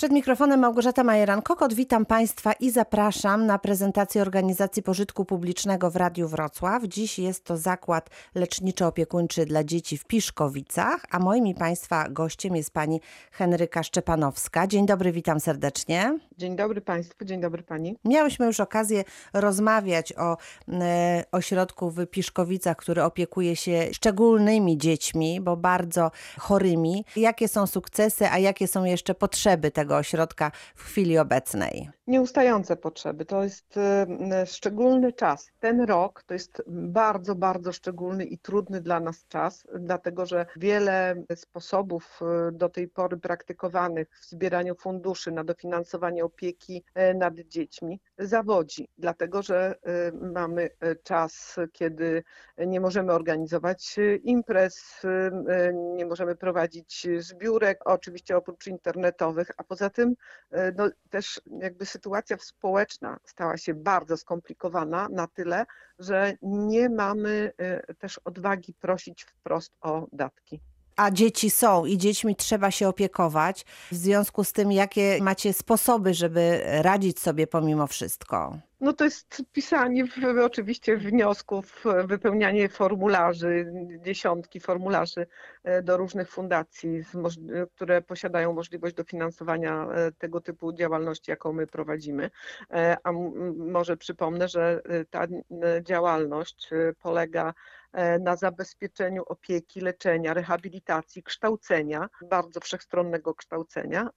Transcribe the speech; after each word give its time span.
Przed 0.00 0.12
mikrofonem 0.12 0.60
Małgorzata 0.60 1.04
Majeran-Kokot. 1.04 1.74
Witam 1.74 2.06
Państwa 2.06 2.52
i 2.52 2.70
zapraszam 2.70 3.46
na 3.46 3.58
prezentację 3.58 4.22
organizacji 4.22 4.82
pożytku 4.82 5.24
publicznego 5.24 5.90
w 5.90 5.96
Radiu 5.96 6.28
Wrocław. 6.28 6.82
Dziś 6.84 7.18
jest 7.18 7.44
to 7.44 7.56
zakład 7.56 8.10
leczniczo-opiekuńczy 8.34 9.46
dla 9.46 9.64
dzieci 9.64 9.98
w 9.98 10.04
Piszkowicach, 10.04 11.04
a 11.10 11.18
moim 11.18 11.46
i 11.46 11.54
Państwa 11.54 12.08
gościem 12.08 12.56
jest 12.56 12.70
pani 12.70 13.00
Henryka 13.32 13.82
Szczepanowska. 13.82 14.66
Dzień 14.66 14.86
dobry, 14.86 15.12
witam 15.12 15.40
serdecznie. 15.40 16.18
Dzień 16.38 16.56
dobry 16.56 16.80
Państwu, 16.80 17.24
dzień 17.24 17.40
dobry 17.40 17.62
Pani. 17.62 17.96
Miałyśmy 18.04 18.46
już 18.46 18.60
okazję 18.60 19.04
rozmawiać 19.32 20.12
o 20.12 20.36
e, 20.68 21.24
ośrodku 21.32 21.90
w 21.90 22.06
Piszkowicach, 22.06 22.76
który 22.76 23.02
opiekuje 23.02 23.56
się 23.56 23.88
szczególnymi 23.92 24.78
dziećmi, 24.78 25.40
bo 25.40 25.56
bardzo 25.56 26.10
chorymi. 26.38 27.04
Jakie 27.16 27.48
są 27.48 27.66
sukcesy, 27.66 28.28
a 28.28 28.38
jakie 28.38 28.68
są 28.68 28.84
jeszcze 28.84 29.14
potrzeby 29.14 29.70
tego 29.70 29.89
ośrodka 29.96 30.50
w 30.74 30.84
chwili 30.84 31.18
obecnej? 31.18 31.90
Nieustające 32.10 32.76
potrzeby. 32.76 33.24
To 33.24 33.42
jest 33.42 33.76
e, 33.76 34.46
szczególny 34.46 35.12
czas. 35.12 35.50
Ten 35.60 35.80
rok 35.80 36.22
to 36.22 36.34
jest 36.34 36.62
bardzo, 36.66 37.34
bardzo 37.34 37.72
szczególny 37.72 38.24
i 38.24 38.38
trudny 38.38 38.80
dla 38.80 39.00
nas 39.00 39.26
czas, 39.28 39.66
dlatego 39.78 40.26
że 40.26 40.46
wiele 40.56 41.14
sposobów 41.34 42.20
e, 42.22 42.52
do 42.52 42.68
tej 42.68 42.88
pory 42.88 43.16
praktykowanych 43.16 44.08
w 44.20 44.26
zbieraniu 44.26 44.74
funduszy 44.74 45.32
na 45.32 45.44
dofinansowanie 45.44 46.24
opieki 46.24 46.84
e, 46.94 47.14
nad 47.14 47.34
dziećmi 47.34 48.00
zawodzi, 48.18 48.88
dlatego 48.98 49.42
że 49.42 49.74
mamy 50.20 50.70
czas, 51.02 51.56
kiedy 51.72 52.22
nie 52.58 52.80
możemy 52.80 53.12
organizować 53.12 53.96
imprez, 54.22 55.02
nie 55.96 56.06
możemy 56.06 56.36
prowadzić 56.36 57.06
zbiórek, 57.18 57.80
oczywiście 57.84 58.36
oprócz 58.36 58.66
internetowych, 58.66 59.50
a 59.56 59.64
poza 59.64 59.90
tym 59.90 60.14
no, 60.76 60.88
też 61.10 61.40
jakby 61.60 61.86
sytuacja 61.86 61.99
społeczna 62.44 63.18
stała 63.24 63.56
się 63.56 63.74
bardzo 63.74 64.16
skomplikowana 64.16 65.08
na 65.12 65.26
tyle, 65.26 65.66
że 65.98 66.32
nie 66.42 66.88
mamy 66.88 67.52
też 67.98 68.18
odwagi 68.18 68.74
prosić 68.74 69.24
wprost 69.24 69.72
o 69.80 70.06
datki 70.12 70.60
a 70.96 71.10
dzieci 71.10 71.50
są 71.50 71.84
i 71.84 71.98
dziećmi 71.98 72.36
trzeba 72.36 72.70
się 72.70 72.88
opiekować. 72.88 73.64
W 73.92 73.94
związku 73.94 74.44
z 74.44 74.52
tym, 74.52 74.72
jakie 74.72 75.18
macie 75.22 75.52
sposoby, 75.52 76.14
żeby 76.14 76.62
radzić 76.64 77.20
sobie 77.20 77.46
pomimo 77.46 77.86
wszystko? 77.86 78.58
No 78.80 78.92
to 78.92 79.04
jest 79.04 79.42
pisanie 79.52 80.06
w, 80.06 80.18
oczywiście 80.44 80.96
wniosków, 80.96 81.84
wypełnianie 82.04 82.68
formularzy, 82.68 83.72
dziesiątki 84.04 84.60
formularzy 84.60 85.26
e, 85.64 85.82
do 85.82 85.96
różnych 85.96 86.30
fundacji, 86.30 87.04
które 87.74 88.02
posiadają 88.02 88.52
możliwość 88.52 88.94
dofinansowania 88.94 89.86
e, 89.86 90.12
tego 90.12 90.40
typu 90.40 90.72
działalności, 90.72 91.30
jaką 91.30 91.52
my 91.52 91.66
prowadzimy. 91.66 92.30
E, 92.70 92.96
a 93.04 93.12
może 93.56 93.96
przypomnę, 93.96 94.48
że 94.48 94.82
ta 95.10 95.26
działalność 95.82 96.70
polega 97.02 97.54
na 98.20 98.36
zabezpieczeniu 98.36 99.22
opieki, 99.26 99.80
leczenia, 99.80 100.34
rehabilitacji, 100.34 101.22
kształcenia, 101.22 102.08
bardzo 102.30 102.60
wszechstronnego 102.60 103.34
kształcenia 103.34 104.10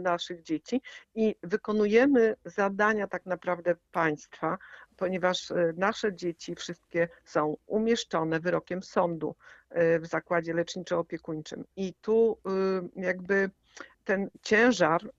naszych 0.00 0.42
dzieci 0.42 0.82
i 1.14 1.34
wykonujemy 1.42 2.36
zadania 2.44 3.06
tak 3.06 3.26
naprawdę 3.26 3.74
państwa, 3.92 4.58
ponieważ 4.96 5.50
e, 5.50 5.72
nasze 5.76 6.14
dzieci 6.14 6.54
wszystkie 6.54 7.08
są 7.24 7.56
umieszczone 7.66 8.40
wyrokiem 8.40 8.82
sądu 8.82 9.34
e, 9.70 9.98
w 9.98 10.06
zakładzie 10.06 10.54
leczniczo-opiekuńczym. 10.54 11.64
I 11.76 11.94
tu 11.94 12.38
e, 12.46 13.02
jakby 13.02 13.50
ten 14.04 14.30
ciężar 14.42 15.10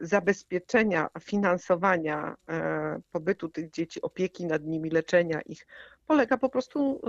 zabezpieczenia, 0.00 1.08
finansowania 1.20 2.36
pobytu 3.12 3.48
tych 3.48 3.70
dzieci, 3.70 4.02
opieki 4.02 4.46
nad 4.46 4.64
nimi, 4.64 4.90
leczenia 4.90 5.40
ich 5.40 5.66
polega 6.08 6.38
po 6.38 6.48
prostu 6.48 7.00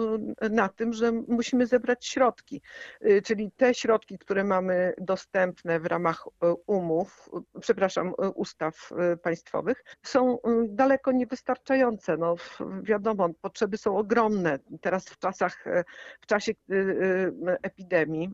y, 0.43 0.49
na 0.49 0.69
tym, 0.69 0.93
że 0.93 1.11
musimy 1.11 1.67
zebrać 1.67 2.05
środki, 2.05 2.61
y, 3.05 3.21
czyli 3.21 3.51
te 3.51 3.73
środki, 3.73 4.17
które 4.17 4.43
mamy 4.43 4.93
dostępne 4.97 5.79
w 5.79 5.85
ramach 5.85 6.27
y, 6.27 6.53
umów, 6.67 7.29
przepraszam, 7.61 8.13
ustaw 8.35 8.89
państwowych, 9.23 9.83
są 10.03 10.37
daleko 10.69 11.11
niewystarczające. 11.11 12.17
No, 12.17 12.35
wiadomo, 12.81 13.29
potrzeby 13.41 13.77
są 13.77 13.97
ogromne. 13.97 14.59
Teraz 14.81 15.05
w 15.05 15.19
czasach, 15.19 15.65
w 16.21 16.25
czasie 16.25 16.51
epidemii 17.63 18.29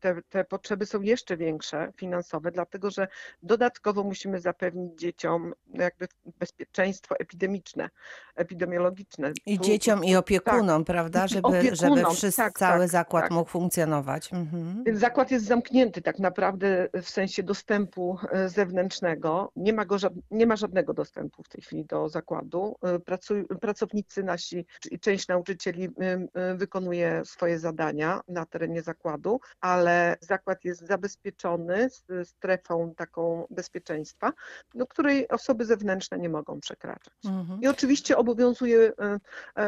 te, 0.00 0.22
te 0.28 0.44
potrzeby 0.44 0.86
są 0.86 1.00
jeszcze 1.00 1.36
większe 1.36 1.92
finansowe, 1.96 2.50
dlatego 2.50 2.90
że 2.90 3.08
dodatkowo 3.42 4.04
musimy 4.04 4.40
zapewnić 4.40 5.00
dzieciom 5.00 5.54
jakby 5.74 6.08
bezpieczeństwo 6.38 7.18
epidemiczne, 7.18 7.88
epidemiologiczne. 8.36 9.32
I 9.46 9.57
dzieciom 9.60 10.04
i 10.04 10.16
opiekunom, 10.16 10.84
tak. 10.84 10.86
prawda? 10.86 11.26
Żeby, 11.26 11.48
opiekunom, 11.48 11.98
żeby 11.98 12.14
wszyscy, 12.14 12.42
tak, 12.42 12.58
cały 12.58 12.80
tak, 12.80 12.88
zakład 12.88 13.22
tak. 13.22 13.30
mógł 13.30 13.50
funkcjonować. 13.50 14.32
Mhm. 14.32 14.84
Zakład 14.92 15.30
jest 15.30 15.44
zamknięty 15.46 16.02
tak 16.02 16.18
naprawdę 16.18 16.88
w 17.02 17.10
sensie 17.10 17.42
dostępu 17.42 18.18
e, 18.32 18.48
zewnętrznego. 18.48 19.52
Nie 19.56 19.72
ma, 19.72 19.84
go, 19.84 19.96
nie 20.30 20.46
ma 20.46 20.56
żadnego 20.56 20.94
dostępu 20.94 21.42
w 21.42 21.48
tej 21.48 21.62
chwili 21.62 21.84
do 21.84 22.08
zakładu. 22.08 22.76
E, 22.82 22.98
pracuj, 22.98 23.44
pracownicy 23.60 24.22
nasi 24.22 24.66
i 24.90 25.00
część 25.00 25.28
nauczycieli 25.28 25.88
e, 26.34 26.54
wykonuje 26.54 27.22
swoje 27.24 27.58
zadania 27.58 28.20
na 28.28 28.46
terenie 28.46 28.82
zakładu, 28.82 29.40
ale 29.60 30.16
zakład 30.20 30.64
jest 30.64 30.86
zabezpieczony 30.86 31.88
strefą 32.24 32.94
taką 32.96 33.46
bezpieczeństwa, 33.50 34.32
do 34.74 34.86
której 34.86 35.28
osoby 35.28 35.64
zewnętrzne 35.64 36.18
nie 36.18 36.28
mogą 36.28 36.60
przekraczać. 36.60 37.14
Mhm. 37.24 37.60
I 37.60 37.66
oczywiście 37.66 38.16
obowiązuje 38.16 38.92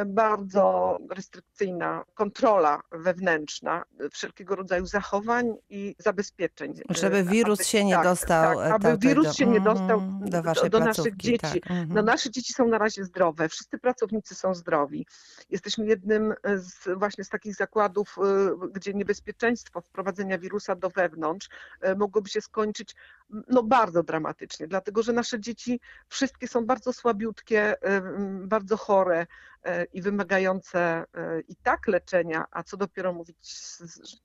bardzo 0.07 0.99
restrykcyjna 1.11 2.05
kontrola 2.15 2.81
wewnętrzna 2.93 3.85
wszelkiego 4.13 4.57
rodzaju 4.57 4.87
zachowań 4.87 5.55
i 5.69 5.95
zabezpieczeń. 5.99 6.75
Żeby 6.91 7.17
e, 7.17 7.25
wirus 7.25 7.59
aby, 7.59 7.69
się 7.69 7.85
nie 7.85 7.95
tak, 7.95 8.05
dostał. 8.05 8.57
Tak, 8.57 8.73
aby 8.73 8.99
wirus 8.99 9.37
się 9.37 9.47
nie 9.47 9.61
dostał 9.61 10.03
do, 10.21 10.43
do, 10.43 10.69
do 10.69 10.81
naszych 10.81 11.17
dzieci. 11.17 11.61
Tak. 11.61 11.73
No, 11.89 12.03
nasze 12.03 12.31
dzieci 12.31 12.53
są 12.53 12.69
na 12.69 12.79
razie 12.79 13.05
zdrowe, 13.05 13.49
wszyscy 13.49 13.79
pracownicy 13.79 14.35
są 14.35 14.55
zdrowi. 14.55 15.07
Jesteśmy 15.51 15.87
jednym 15.87 16.35
z 16.57 16.99
właśnie 16.99 17.25
z 17.25 17.29
takich 17.29 17.55
zakładów, 17.55 18.17
e, 18.19 18.69
gdzie 18.73 18.95
niebezpieczeństwo 18.95 19.81
wprowadzenia 19.81 20.39
wirusa 20.39 20.75
do 20.75 20.91
wewnątrz 20.91 21.49
mogłoby 21.97 22.29
się 22.29 22.41
skończyć 22.41 22.95
no, 23.49 23.63
bardzo 23.63 24.03
dramatycznie, 24.03 24.69
dlatego 24.69 25.03
że 25.03 25.13
nasze 25.13 25.41
dzieci 25.41 25.81
wszystkie 26.09 26.49
są 26.49 26.67
bardzo 26.67 26.93
słabiutkie, 26.93 27.75
bardzo 28.47 28.77
chore, 28.77 29.27
E, 29.65 29.85
i 29.85 30.03
wymagające 30.03 30.81
e, 30.81 31.05
i 31.49 31.57
tak 31.57 31.87
leczenia, 31.87 32.45
a 32.51 32.63
co 32.63 32.77
dopiero 32.77 33.13
mówić, 33.13 33.37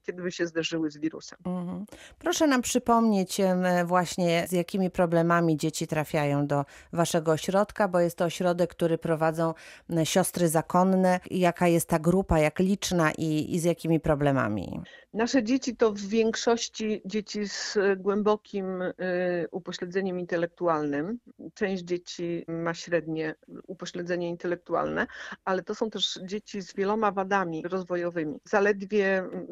kiedy 0.03 0.21
by 0.21 0.31
się 0.31 0.47
zderzyły 0.47 0.91
z 0.91 0.97
wirusem. 0.97 1.39
Mhm. 1.45 1.85
Proszę 2.19 2.47
nam 2.47 2.61
przypomnieć 2.61 3.41
właśnie, 3.85 4.45
z 4.49 4.51
jakimi 4.51 4.89
problemami 4.91 5.57
dzieci 5.57 5.87
trafiają 5.87 6.47
do 6.47 6.66
Waszego 6.93 7.31
ośrodka, 7.31 7.87
bo 7.87 7.99
jest 7.99 8.17
to 8.17 8.25
ośrodek, 8.25 8.69
który 8.69 8.97
prowadzą 8.97 9.53
siostry 10.03 10.49
zakonne. 10.49 11.19
Jaka 11.31 11.67
jest 11.67 11.89
ta 11.89 11.99
grupa, 11.99 12.39
jak 12.39 12.59
liczna 12.59 13.11
i, 13.11 13.55
i 13.55 13.59
z 13.59 13.63
jakimi 13.63 13.99
problemami? 13.99 14.81
Nasze 15.13 15.43
dzieci 15.43 15.75
to 15.75 15.91
w 15.91 15.99
większości 15.99 17.01
dzieci 17.05 17.47
z 17.47 17.77
głębokim 17.97 18.66
upośledzeniem 19.51 20.19
intelektualnym. 20.19 21.19
Część 21.53 21.83
dzieci 21.83 22.45
ma 22.47 22.73
średnie 22.73 23.35
upośledzenie 23.67 24.29
intelektualne, 24.29 25.07
ale 25.45 25.63
to 25.63 25.75
są 25.75 25.89
też 25.89 26.19
dzieci 26.23 26.61
z 26.61 26.75
wieloma 26.75 27.11
wadami 27.11 27.63
rozwojowymi. 27.67 28.39
Zaledwie 28.44 29.17
mm, 29.17 29.47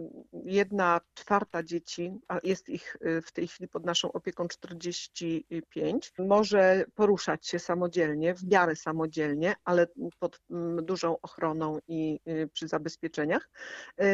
jedna 0.46 1.02
czwarta 1.14 1.64
dzieci, 1.64 2.20
a 2.28 2.40
jest 2.44 2.70
ich 2.70 2.98
y, 3.06 3.22
w 3.22 3.32
tej 3.32 3.48
chwili 3.48 3.68
pod 3.68 3.86
naszą 3.86 4.12
opieką 4.12 4.48
45, 4.48 6.14
może 6.20 6.86
poruszać 6.96 7.48
się 7.48 7.60
samodzielnie, 7.60 8.36
w 8.36 8.44
miarę 8.44 8.76
samodzielnie, 8.76 9.56
ale 9.66 9.88
pod 10.20 10.40
mm, 10.52 10.86
dużą 10.86 11.18
ochroną 11.22 11.78
i 11.88 12.20
y, 12.28 12.50
przy 12.54 12.68
zabezpieczeniach. 12.68 13.50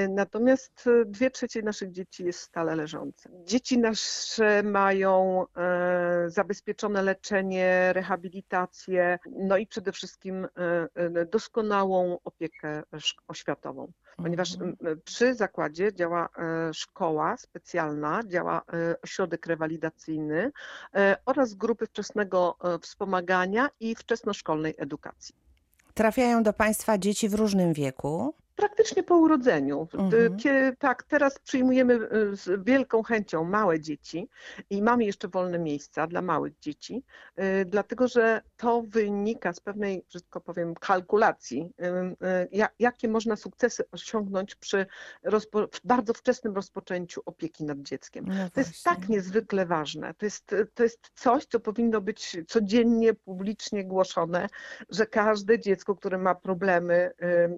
Natomiast 0.09 0.89
dwie 1.05 1.31
trzecie 1.31 1.61
naszych 1.61 1.91
dzieci 1.91 2.25
jest 2.25 2.39
stale 2.39 2.75
leżące. 2.75 3.29
Dzieci 3.45 3.77
nasze 3.77 4.63
mają 4.63 5.18
e, 5.57 6.29
zabezpieczone 6.29 7.01
leczenie, 7.01 7.93
rehabilitację, 7.93 9.19
no 9.31 9.57
i 9.57 9.67
przede 9.67 9.91
wszystkim 9.91 10.45
e, 10.45 10.49
e, 10.95 11.25
doskonałą 11.25 12.17
opiekę 12.23 12.83
oświatową. 13.27 13.91
Ponieważ 14.17 14.53
mhm. 14.53 15.01
przy 15.05 15.35
zakładzie 15.35 15.93
działa 15.93 16.29
szkoła 16.73 17.37
specjalna, 17.37 18.21
działa 18.27 18.61
ośrodek 19.03 19.45
rewalidacyjny 19.45 20.51
oraz 21.25 21.53
grupy 21.53 21.85
wczesnego 21.85 22.57
wspomagania 22.81 23.69
i 23.79 23.95
wczesnoszkolnej 23.95 24.75
edukacji. 24.77 25.35
Trafiają 25.93 26.43
do 26.43 26.53
Państwa 26.53 26.97
dzieci 26.97 27.29
w 27.29 27.33
różnym 27.33 27.73
wieku. 27.73 28.33
Praktycznie 28.63 29.03
po 29.03 29.17
urodzeniu. 29.17 29.87
Mhm. 29.93 30.37
Kie- 30.37 30.75
Tak, 30.79 31.03
teraz 31.03 31.39
przyjmujemy 31.39 31.93
y, 31.93 32.35
z 32.35 32.65
wielką 32.65 33.03
chęcią 33.03 33.43
małe 33.43 33.79
dzieci 33.79 34.29
i 34.69 34.81
mamy 34.81 35.05
jeszcze 35.05 35.27
wolne 35.27 35.59
miejsca 35.59 36.07
dla 36.07 36.21
małych 36.21 36.59
dzieci, 36.59 37.03
y, 37.61 37.65
dlatego 37.65 38.07
że 38.07 38.41
to 38.57 38.81
wynika 38.87 39.53
z 39.53 39.59
pewnej, 39.59 40.03
brzydko 40.09 40.41
powiem, 40.41 40.73
kalkulacji, 40.75 41.69
y, 41.81 41.85
y, 41.85 42.47
ja- 42.51 42.69
jakie 42.79 43.07
można 43.07 43.35
sukcesy 43.35 43.83
osiągnąć 43.91 44.55
przy 44.55 44.85
bardzo 45.83 46.13
wczesnym 46.13 46.55
rozpoczęciu 46.55 47.21
opieki 47.25 47.63
nad 47.65 47.77
dzieckiem. 47.81 48.25
No 48.27 48.49
To 48.49 48.59
jest 48.59 48.83
tak 48.83 49.09
niezwykle 49.09 49.65
ważne. 49.65 50.13
To 50.13 50.25
jest, 50.25 50.55
to 50.73 50.83
jest 50.83 51.11
coś, 51.15 51.45
co 51.45 51.59
powinno 51.59 52.01
być 52.01 52.37
codziennie 52.47 53.13
publicznie 53.13 53.85
głoszone, 53.85 54.47
że 54.89 55.05
każde 55.05 55.59
dziecko, 55.59 55.95
które 55.95 56.17
ma 56.17 56.35
problemy 56.35 57.11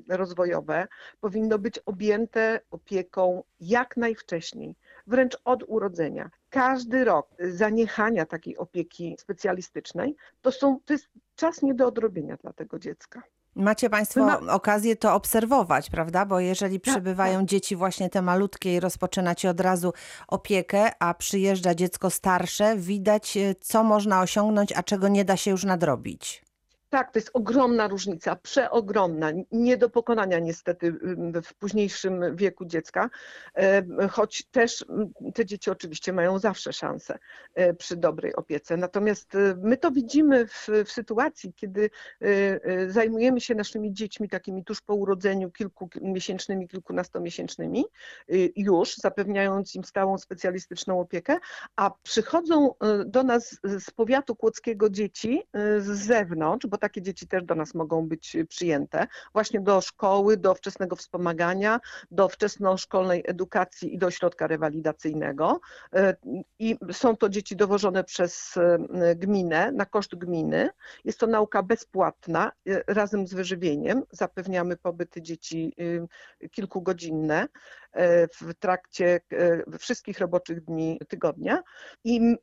y, 0.10 0.18
rozwojowe, 0.18 0.88
powinno 1.22 1.60
być 1.60 1.80
objęte 1.80 2.60
opieką 2.72 3.44
jak 3.60 3.98
najwcześniej, 3.98 4.76
wręcz 5.08 5.38
od 5.46 5.64
urodzenia. 5.68 6.30
Każdy 6.50 7.04
rok 7.04 7.28
zaniechania 7.40 8.26
takiej 8.26 8.58
opieki 8.58 9.16
specjalistycznej 9.20 10.16
to, 10.42 10.52
są, 10.52 10.80
to 10.86 10.94
jest 10.94 11.10
czas 11.36 11.62
nie 11.62 11.74
do 11.74 11.88
odrobienia 11.88 12.38
dla 12.38 12.54
tego 12.54 12.80
dziecka. 12.80 13.22
Macie 13.56 13.90
Państwo 13.90 14.24
ma- 14.26 14.54
okazję 14.54 14.96
to 14.96 15.14
obserwować, 15.16 15.90
prawda? 15.90 16.26
Bo 16.26 16.40
jeżeli 16.40 16.80
Tak, 16.80 16.94
przybywają 16.94 17.46
dzieci 17.46 17.76
właśnie 17.76 18.10
te 18.10 18.22
malutkie 18.22 18.76
i 18.76 18.80
rozpoczynacie 18.80 19.50
od 19.50 19.60
razu 19.60 19.94
opiekę, 20.28 20.92
a 21.00 21.14
przyjeżdża 21.14 21.76
dziecko 21.76 22.10
starsze, 22.10 22.78
widać 22.78 23.38
e, 23.38 23.56
co 23.56 23.84
można 23.84 24.22
osiągnąć, 24.22 24.74
a 24.74 24.84
czego 24.84 25.08
nie 25.08 25.26
da 25.26 25.38
się 25.38 25.52
już 25.52 25.64
nadrobić. 25.64 26.44
Tak, 26.92 27.12
to 27.12 27.20
jest 27.20 27.30
ogromna 27.34 27.88
różnica, 27.88 28.36
przeogromna, 28.36 29.32
nie 29.52 29.78
do 29.78 29.90
pokonania 29.90 30.40
niestety 30.40 30.92
w 31.44 31.54
późniejszym 31.54 32.36
wieku 32.36 32.66
dziecka, 32.66 33.10
em, 33.54 33.98
choć 34.10 34.46
też 34.46 34.86
te 35.34 35.46
dzieci 35.46 35.72
oczywiście 35.72 36.14
mają 36.14 36.40
zawsze 36.40 36.74
szansę 36.74 37.20
e, 37.56 37.74
przy 37.74 37.96
dobrej 37.96 38.36
opiece. 38.36 38.78
Natomiast 38.78 39.36
e, 39.36 39.56
my 39.62 39.78
to 39.78 39.92
widzimy 39.92 40.48
w, 40.48 40.68
w 40.86 40.92
sytuacji, 40.92 41.54
kiedy 41.54 41.90
e, 42.22 42.26
e, 42.64 42.90
zajmujemy 42.90 43.42
się 43.42 43.56
naszymi 43.56 43.94
dziećmi 43.94 44.30
takimi 44.30 44.64
tuż 44.64 44.82
po 44.82 44.96
urodzeniu, 44.96 45.52
kilkumiesięcznymi, 45.52 46.68
kilkunastomiesięcznymi, 46.68 47.86
już 48.56 48.96
zapewniając 48.96 49.76
im 49.76 49.84
stałą 49.84 50.18
specjalistyczną 50.18 51.00
opiekę, 51.00 51.38
a 51.76 51.92
przychodzą 52.04 52.70
e, 52.70 53.06
do 53.06 53.24
nas 53.24 53.60
z 53.64 53.92
powiatu 53.92 54.36
kłodzkiego 54.36 54.90
dzieci 54.90 55.42
e, 55.54 55.82
z 55.82 55.86
zewnątrz, 55.86 56.68
bo 56.68 56.81
takie 56.82 57.02
dzieci 57.02 57.28
też 57.28 57.44
do 57.44 57.56
nas 57.56 57.76
mogą 57.76 58.08
być 58.08 58.38
przyjęte, 58.50 59.08
właśnie 59.34 59.62
do 59.62 59.82
szkoły, 59.82 60.38
do 60.38 60.56
wczesnego 60.56 60.96
wspomagania, 60.96 61.80
do 62.12 62.30
wczesnoszkolnej 62.30 63.24
edukacji 63.26 63.94
i 63.94 63.98
do 63.98 64.08
ośrodka 64.08 64.48
rewalidacyjnego. 64.48 65.60
E, 65.96 66.16
I 66.60 66.78
są 66.92 67.18
to 67.18 67.30
dzieci 67.30 67.56
dowożone 67.56 68.04
przez 68.04 68.58
e, 68.58 69.16
gminę, 69.16 69.72
na 69.72 69.86
koszt 69.86 70.16
gminy. 70.16 70.70
Jest 71.06 71.20
to 71.20 71.28
nauka 71.28 71.64
bezpłatna, 71.64 72.52
razem 72.88 73.28
z 73.28 73.34
wyżywieniem. 73.34 74.04
Zapewniamy 74.12 74.78
pobyty 74.78 75.22
dzieci 75.22 75.76
kilkugodzinne 76.52 77.48
w 78.42 78.54
trakcie 78.60 79.20
wszystkich 79.80 80.20
roboczych 80.20 80.66
dni 80.66 81.00
tygodnia. 81.08 81.64
I 82.04 82.36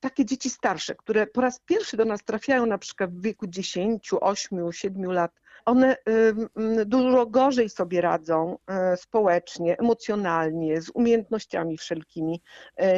takie 0.00 0.24
dzieci 0.24 0.50
starsze, 0.50 0.94
które 0.94 1.26
po 1.26 1.40
raz 1.40 1.60
pierwszy 1.60 1.96
do 1.96 2.04
nas 2.04 2.24
trafiają 2.24 2.66
na 2.66 2.78
przykład 2.78 3.14
w 3.14 3.22
wieku 3.22 3.46
10, 3.46 4.10
8, 4.20 4.72
7 4.72 5.12
lat, 5.12 5.40
one 5.64 5.96
ym, 6.08 6.48
dużo 6.86 7.26
gorzej 7.26 7.70
sobie 7.70 8.00
radzą 8.00 8.58
e, 8.66 8.96
społecznie, 8.96 9.78
emocjonalnie, 9.78 10.82
z 10.82 10.90
umiejętnościami 10.94 11.78
wszelkimi 11.78 12.42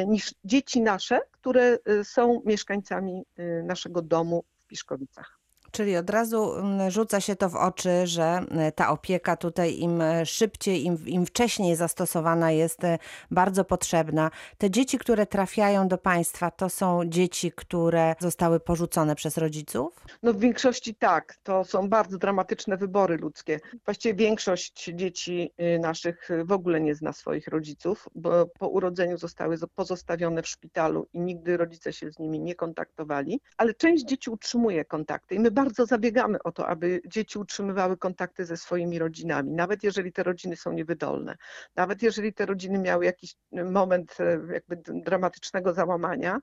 niż 0.07 0.35
dzieci 0.43 0.81
nasze, 0.81 1.19
które 1.31 1.77
są 2.03 2.41
mieszkańcami 2.45 3.23
naszego 3.63 4.01
domu 4.01 4.43
w 4.59 4.67
Piszkowicach. 4.67 5.36
Czyli 5.71 5.97
od 5.97 6.09
razu 6.09 6.53
mm, 6.55 6.91
rzuca 6.91 7.21
się 7.21 7.35
to 7.35 7.49
w 7.49 7.55
oczy, 7.55 8.07
że 8.07 8.23
e, 8.51 8.71
ta 8.71 8.89
opieka 8.89 9.35
tutaj 9.37 9.79
im 9.79 10.01
e, 10.01 10.25
szybciej, 10.25 10.85
im, 10.85 11.07
im 11.07 11.25
wcześniej 11.25 11.75
zastosowana 11.75 12.51
jest 12.51 12.83
e, 12.83 12.97
bardzo 13.31 13.65
potrzebna. 13.65 14.31
Te 14.57 14.71
dzieci, 14.71 14.97
które 14.97 15.25
trafiają 15.25 15.87
do 15.87 15.97
Państwa, 15.97 16.51
to 16.51 16.69
są 16.69 17.01
dzieci, 17.05 17.51
które 17.51 18.15
zostały 18.19 18.59
porzucone 18.59 19.15
przez 19.15 19.37
rodziców? 19.37 20.03
No 20.23 20.33
w 20.33 20.39
większości 20.39 20.95
tak, 20.95 21.37
to 21.43 21.63
są 21.63 21.89
bardzo 21.89 22.17
dramatyczne 22.17 22.77
wybory 22.77 23.17
ludzkie. 23.17 23.59
Właściwie 23.85 24.13
większość 24.13 24.91
dzieci 24.93 25.51
y, 25.75 25.79
naszych 25.79 26.31
y, 26.31 26.45
w 26.45 26.51
ogóle 26.51 26.81
nie 26.81 26.95
zna 26.95 27.13
swoich 27.13 27.47
rodziców, 27.47 28.09
bo 28.15 28.45
po 28.59 28.67
urodzeniu 28.67 29.17
zostały 29.17 29.55
zo- 29.57 29.67
pozostawione 29.75 30.41
w 30.41 30.47
szpitalu 30.47 31.07
i 31.13 31.19
nigdy 31.19 31.57
rodzice 31.57 31.93
się 31.93 32.11
z 32.11 32.19
nimi 32.19 32.39
nie 32.39 32.55
kontaktowali, 32.55 33.41
ale 33.57 33.73
część 33.73 34.05
dzieci 34.05 34.29
utrzymuje 34.29 34.85
kontakty 34.85 35.35
i 35.35 35.39
my 35.39 35.51
bardzo 35.61 35.85
zabiegamy 35.85 36.43
o 36.43 36.51
to, 36.51 36.67
aby 36.67 37.01
dzieci 37.05 37.39
utrzymywały 37.39 37.97
kontakty 37.97 38.45
ze 38.45 38.57
swoimi 38.57 38.99
rodzinami, 38.99 39.51
nawet 39.51 39.83
jeżeli 39.83 40.13
te 40.13 40.23
rodziny 40.23 40.55
są 40.55 40.71
niewydolne, 40.71 41.37
nawet 41.75 42.01
jeżeli 42.01 42.33
te 42.33 42.45
rodziny 42.45 42.79
miały 42.79 43.05
jakiś 43.05 43.35
y, 43.57 43.63
moment 43.63 44.17
e, 44.19 44.53
jakby 44.53 44.77
dramatycznego 45.01 45.73
załamania, 45.73 46.39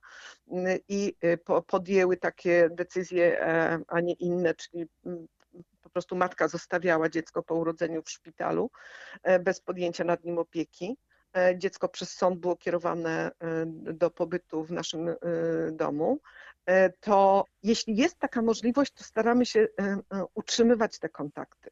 y, 0.48 0.80
i 0.88 1.16
po- 1.44 1.62
podjęły 1.62 2.16
takie 2.16 2.68
decyzje, 2.70 3.40
e, 3.42 3.78
a 3.88 4.00
nie 4.00 4.12
inne, 4.14 4.54
czyli 4.54 4.86
mm, 5.06 5.26
po 5.82 5.90
prostu 5.90 6.16
matka 6.16 6.48
zostawiała 6.48 7.08
dziecko 7.08 7.42
po 7.42 7.54
urodzeniu 7.54 8.02
w 8.02 8.10
szpitalu 8.10 8.70
e, 9.22 9.38
bez 9.38 9.60
podjęcia 9.60 10.04
nad 10.04 10.24
nim 10.24 10.38
opieki. 10.38 10.96
E, 11.36 11.58
Dziecko 11.58 11.88
przez 11.88 12.10
sąd 12.10 12.40
było 12.40 12.56
kierowane 12.56 13.30
e, 13.40 13.64
do 13.92 14.10
pobytu 14.10 14.64
w 14.64 14.70
naszym 14.72 15.08
e, 15.08 15.16
domu. 15.72 16.20
E, 16.66 16.90
To 16.90 17.44
jeśli 17.62 17.96
jest 17.96 18.18
taka 18.18 18.42
możliwość, 18.42 18.92
to 18.92 19.04
staramy 19.04 19.46
się 19.46 19.60
e, 19.60 19.82
e, 19.82 20.24
utrzymywać 20.34 20.98
te 20.98 21.08
kontakty. 21.08 21.70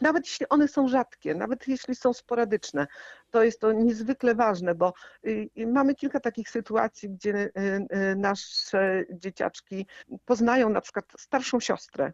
Nawet 0.00 0.26
jeśli 0.26 0.48
one 0.48 0.68
są 0.68 0.88
rzadkie, 0.88 1.34
nawet 1.34 1.68
jeśli 1.68 1.94
są 1.94 2.12
sporadyczne, 2.12 2.86
to 3.30 3.42
jest 3.42 3.60
to 3.60 3.72
niezwykle 3.72 4.34
ważne, 4.34 4.74
bo 4.74 4.92
y, 5.26 5.50
y, 5.58 5.66
mamy 5.66 5.94
kilka 5.94 6.20
takich 6.20 6.50
sytuacji, 6.50 7.10
gdzie 7.10 7.50
y, 8.12 8.16
nasze 8.16 9.04
dzieciaczki 9.10 9.86
poznają 10.24 10.68
na 10.70 10.80
przykład 10.80 11.04
starszą 11.18 11.60
siostrę, 11.60 12.12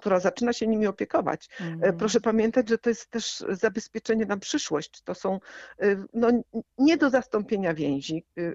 która 0.00 0.20
zaczyna 0.20 0.52
się 0.52 0.66
nimi 0.66 0.86
opiekować. 0.86 1.48
E, 1.60 1.64
Mhm. 1.64 1.96
Proszę 1.96 2.20
pamiętać, 2.20 2.68
że 2.68 2.78
to 2.78 2.88
jest 2.90 3.10
też 3.10 3.44
zabezpieczenie 3.50 4.26
na 4.26 4.36
przyszłość. 4.36 5.02
To 5.02 5.14
są 5.14 5.40
y, 5.82 5.98
no, 6.14 6.28
nie 6.78 6.96
do 6.96 7.10
zastąpienia 7.10 7.74
więzi 7.74 8.24
y, 8.38 8.54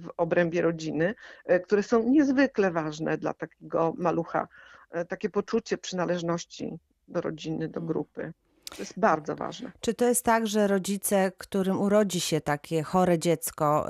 w 0.00 0.08
obrębie 0.16 0.62
rodziny, 0.62 1.14
e, 1.46 1.60
które 1.60 1.82
są 1.82 2.02
niezwykle 2.08 2.70
ważne 2.70 3.18
dla 3.18 3.34
takiego 3.34 3.94
malucha. 3.96 4.48
E, 4.90 5.04
Takie 5.04 5.30
poczucie 5.30 5.78
przynależności 5.78 6.78
do 7.08 7.20
rodziny, 7.20 7.68
do 7.68 7.80
Mm. 7.80 7.86
grupy. 7.88 8.32
To 8.76 8.82
jest 8.82 8.98
bardzo 8.98 9.36
ważne. 9.36 9.72
Czy 9.80 9.94
to 9.94 10.04
jest 10.08 10.24
tak, 10.24 10.46
że 10.46 10.66
rodzice, 10.66 11.32
którym 11.38 11.80
urodzi 11.80 12.20
się 12.20 12.40
takie 12.40 12.82
chore 12.82 13.18
dziecko, 13.18 13.86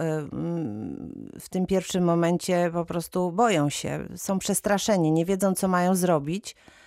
w 1.40 1.48
tym 1.50 1.66
pierwszym 1.66 2.04
momencie 2.04 2.70
po 2.72 2.84
prostu 2.84 3.32
boją 3.32 3.70
się, 3.70 4.08
są 4.16 4.38
przestraszeni, 4.38 5.12
nie 5.12 5.24
wiedzą, 5.24 5.54
co 5.54 5.68
mają 5.68 5.94
zrobić, 5.94 6.56
e, 6.56 6.79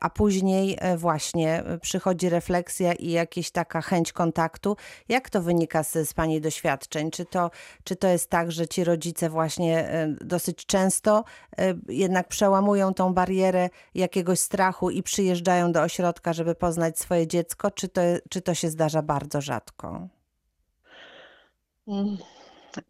a 0.00 0.10
później 0.10 0.76
e, 0.80 0.96
właśnie 0.96 1.64
e, 1.64 1.78
przychodzi 1.78 2.28
refleksja 2.28 2.92
i 2.92 3.10
jakaś 3.10 3.50
taka 3.50 3.80
chęć 3.80 4.12
kontaktu. 4.12 4.76
Jak 5.08 5.30
to 5.30 5.42
wynika 5.42 5.82
z, 5.82 6.08
z 6.08 6.14
Pani 6.14 6.40
doświadczeń? 6.40 7.10
Czy 7.10 7.24
to, 7.24 7.50
czy 7.84 7.96
to 7.96 8.08
jest 8.08 8.30
tak, 8.30 8.52
że 8.52 8.68
ci 8.68 8.84
rodzice 8.84 9.30
właśnie 9.30 9.88
e, 9.88 10.08
dosyć 10.20 10.66
często 10.66 11.24
e, 11.58 11.74
jednak 11.88 12.28
przełamują 12.28 12.94
tą 12.94 13.14
barierę 13.14 13.70
jakiegoś 13.94 14.40
strachu 14.40 14.90
i 14.90 15.02
przyjeżdżają 15.02 15.72
do 15.72 15.82
ośrodka, 15.82 16.32
żeby 16.32 16.54
poznać 16.54 16.98
swoje 16.98 17.26
dziecko, 17.26 17.70
czy 17.70 17.88
to, 17.88 18.00
czy 18.30 18.40
to 18.40 18.54
się 18.54 18.70
zdarza 18.70 19.02
bardzo 19.02 19.40
rzadko? 19.40 20.08
Mm. 21.88 22.16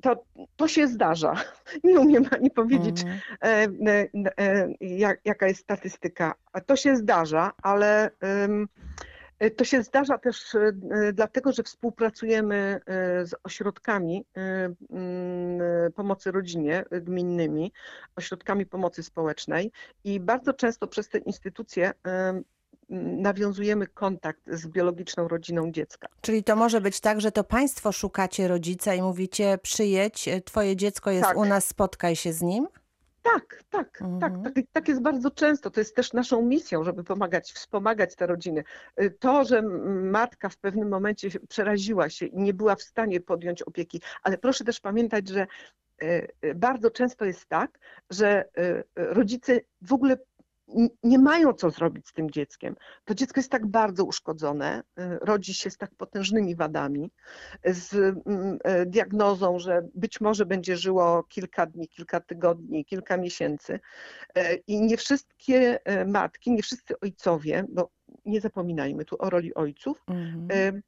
To, 0.03 0.25
to 0.57 0.69
się 0.69 0.87
zdarza. 0.89 1.35
Nie 1.85 2.01
umiem 2.01 2.25
ani 2.31 2.51
powiedzieć, 2.51 3.03
Mhm. 3.03 3.21
e, 3.43 3.49
e, 3.91 4.09
e, 4.39 4.69
jak, 4.81 5.21
jaka 5.25 5.49
jest 5.49 5.61
statystyka. 5.61 6.35
To 6.67 6.77
się 6.77 6.97
zdarza, 6.97 7.53
ale 7.63 8.11
to 9.57 9.65
się 9.65 9.83
zdarza 9.83 10.19
też 10.19 10.57
dlatego, 11.13 11.53
że 11.53 11.63
współpracujemy 11.63 12.81
z 13.23 13.35
ośrodkami 13.45 14.25
pomocy 15.95 16.33
rodzinie 16.33 16.85
gminnymi, 16.91 17.73
ośrodkami 18.17 18.67
pomocy 18.67 19.03
społecznej 19.03 19.73
i 20.05 20.21
bardzo 20.21 20.53
często 20.53 20.87
przez 20.87 21.09
te 21.09 21.19
instytucje 21.19 21.93
nawiązujemy 23.01 23.87
kontakt 23.87 24.41
z 24.47 24.67
biologiczną 24.67 25.29
rodziną 25.29 25.73
dziecka. 25.73 26.09
Czyli 26.21 26.45
to 26.45 26.57
może 26.57 26.81
być 26.81 27.01
tak, 27.01 27.21
że 27.21 27.33
to 27.33 27.45
państwo 27.45 27.93
szukacie 27.93 28.49
rodzica 28.49 28.95
i 28.95 29.03
mówicie 29.03 29.59
przyjedź, 29.63 30.29
e, 30.29 30.41
twoje 30.41 30.77
dziecko 30.77 31.11
jest 31.11 31.25
Tak. 31.25 31.37
u 31.37 31.45
nas, 31.45 31.67
spotkaj 31.67 32.17
się 32.17 32.33
z 32.33 32.43
nim? 32.43 32.67
Tak, 33.23 33.63
tak, 33.71 33.99
tak, 33.99 34.03
Mhm. 34.03 34.43
tak, 34.43 34.55
tak 34.73 34.89
jest 34.89 35.03
bardzo 35.03 35.31
często. 35.31 35.71
To 35.71 35.81
jest 35.81 35.97
też 35.97 36.13
naszą 36.13 36.43
misją, 36.43 36.85
żeby 36.85 37.05
pomagać, 37.05 37.53
wspomagać 37.53 38.17
te 38.17 38.27
rodziny. 38.27 38.65
Y, 39.03 39.11
To, 39.11 39.45
że 39.45 39.63
matka 40.03 40.49
w 40.49 40.57
pewnym 40.57 40.89
momencie 40.89 41.29
przeraziła 41.49 42.11
się 42.11 42.27
i 42.27 42.37
nie 42.39 42.55
była 42.55 42.75
w 42.77 42.83
stanie 42.83 43.21
podjąć 43.21 43.63
opieki, 43.63 44.01
ale 44.23 44.39
proszę 44.39 44.65
też 44.65 44.81
pamiętać, 44.81 45.29
że 45.29 45.47
y, 46.03 46.29
y, 46.45 46.55
bardzo 46.55 46.91
często 46.91 47.25
jest 47.25 47.47
tak, 47.47 47.79
że 48.11 48.45
rodzice 48.97 49.61
w 49.83 49.93
ogóle 49.93 50.17
nie 51.03 51.19
mają 51.19 51.53
co 51.53 51.71
zrobić 51.71 52.09
z 52.09 52.13
tym 52.13 52.31
dzieckiem. 52.31 52.77
To 53.05 53.15
dziecko 53.15 53.41
jest 53.41 53.51
tak 53.51 53.67
bardzo 53.67 54.05
uszkodzone, 54.05 54.83
y, 54.99 55.19
rodzi 55.21 55.55
się 55.55 55.71
z 55.71 55.77
tak 55.77 55.91
potężnymi 55.95 56.57
wadami, 56.57 57.11
z 57.65 57.95
mm, 57.95 58.59
e, 58.65 58.87
diagnozą, 58.87 59.59
że 59.59 59.89
być 59.95 60.21
może 60.21 60.47
będzie 60.47 60.77
żyło 60.77 61.23
kilka 61.23 61.67
dni, 61.67 61.89
kilka 61.89 62.21
tygodni, 62.21 62.85
kilka 62.85 63.17
miesięcy. 63.17 63.81
E, 64.35 64.55
I 64.55 64.81
nie 64.81 64.97
wszystkie 64.97 65.79
matki, 66.07 66.53
nie 66.53 66.63
wszyscy 66.63 67.01
ojcowie, 67.01 67.65
bo 67.69 67.91
nie 68.27 68.41
zapominajmy 68.41 69.05
tu 69.05 69.17
o 69.19 69.31
roli 69.31 69.55
ojców, 69.55 70.03
Mhm. 70.07 70.83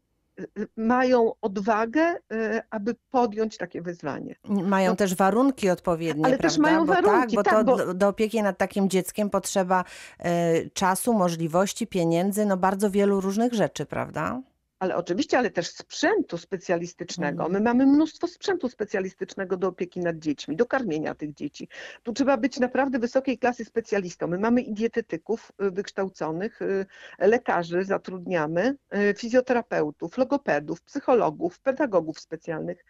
Mają 0.76 1.32
odwagę, 1.40 2.14
e, 2.32 2.62
aby 2.70 2.94
podjąć 3.10 3.56
takie 3.56 3.82
wyzwanie. 3.82 4.36
Mają 4.48 4.90
No, 4.90 4.96
też 4.96 5.14
warunki 5.14 5.70
odpowiednie, 5.70 6.24
ale 6.24 6.38
prawda? 6.38 6.48
też 6.48 6.58
mają 6.58 6.86
bo 6.86 6.94
tak, 6.94 7.04
warunki, 7.04 7.36
bo 7.36 7.42
to 7.42 7.50
tak, 7.50 7.66
bo 7.66 7.76
do, 7.76 7.94
do 7.94 8.08
opieki 8.08 8.42
nad 8.42 8.58
takim 8.58 8.90
dzieckiem 8.90 9.30
potrzeba 9.30 9.84
e, 10.18 10.70
czasu, 10.70 11.14
możliwości, 11.14 11.86
pieniędzy, 11.86 12.46
no 12.46 12.56
bardzo 12.56 12.90
wielu 12.90 13.20
różnych 13.20 13.52
rzeczy, 13.52 13.86
prawda? 13.86 14.40
Ale 14.84 14.96
oczywiście, 14.96 15.38
ale 15.38 15.50
też 15.50 15.68
sprzętu 15.70 16.38
specjalistycznego. 16.38 17.44
Mhm. 17.44 17.52
My 17.52 17.60
mamy 17.60 17.86
mnóstwo 17.86 18.26
sprzętu 18.26 18.68
specjalistycznego 18.68 19.56
do 19.56 19.68
opieki 19.68 20.00
nad 20.00 20.18
dziećmi, 20.18 20.56
do 20.56 20.66
karmienia 20.66 21.14
tych 21.14 21.34
dzieci. 21.34 21.68
Tu 22.02 22.12
trzeba 22.12 22.36
być 22.36 22.60
naprawdę 22.60 22.98
wysokiej 22.98 23.38
klasy 23.38 23.64
specjalistą. 23.64 24.26
My 24.26 24.38
mamy 24.38 24.60
i 24.60 24.72
dietetyków 24.72 25.52
y, 25.62 25.70
wykształconych, 25.70 26.62
y, 26.62 26.86
lekarzy 27.18 27.84
zatrudniamy, 27.84 28.76
y, 29.10 29.14
fizjoterapeutów, 29.14 30.18
logopedów, 30.18 30.82
psychologów, 30.82 31.60
pedagogów 31.60 32.20
specjalnych. 32.20 32.84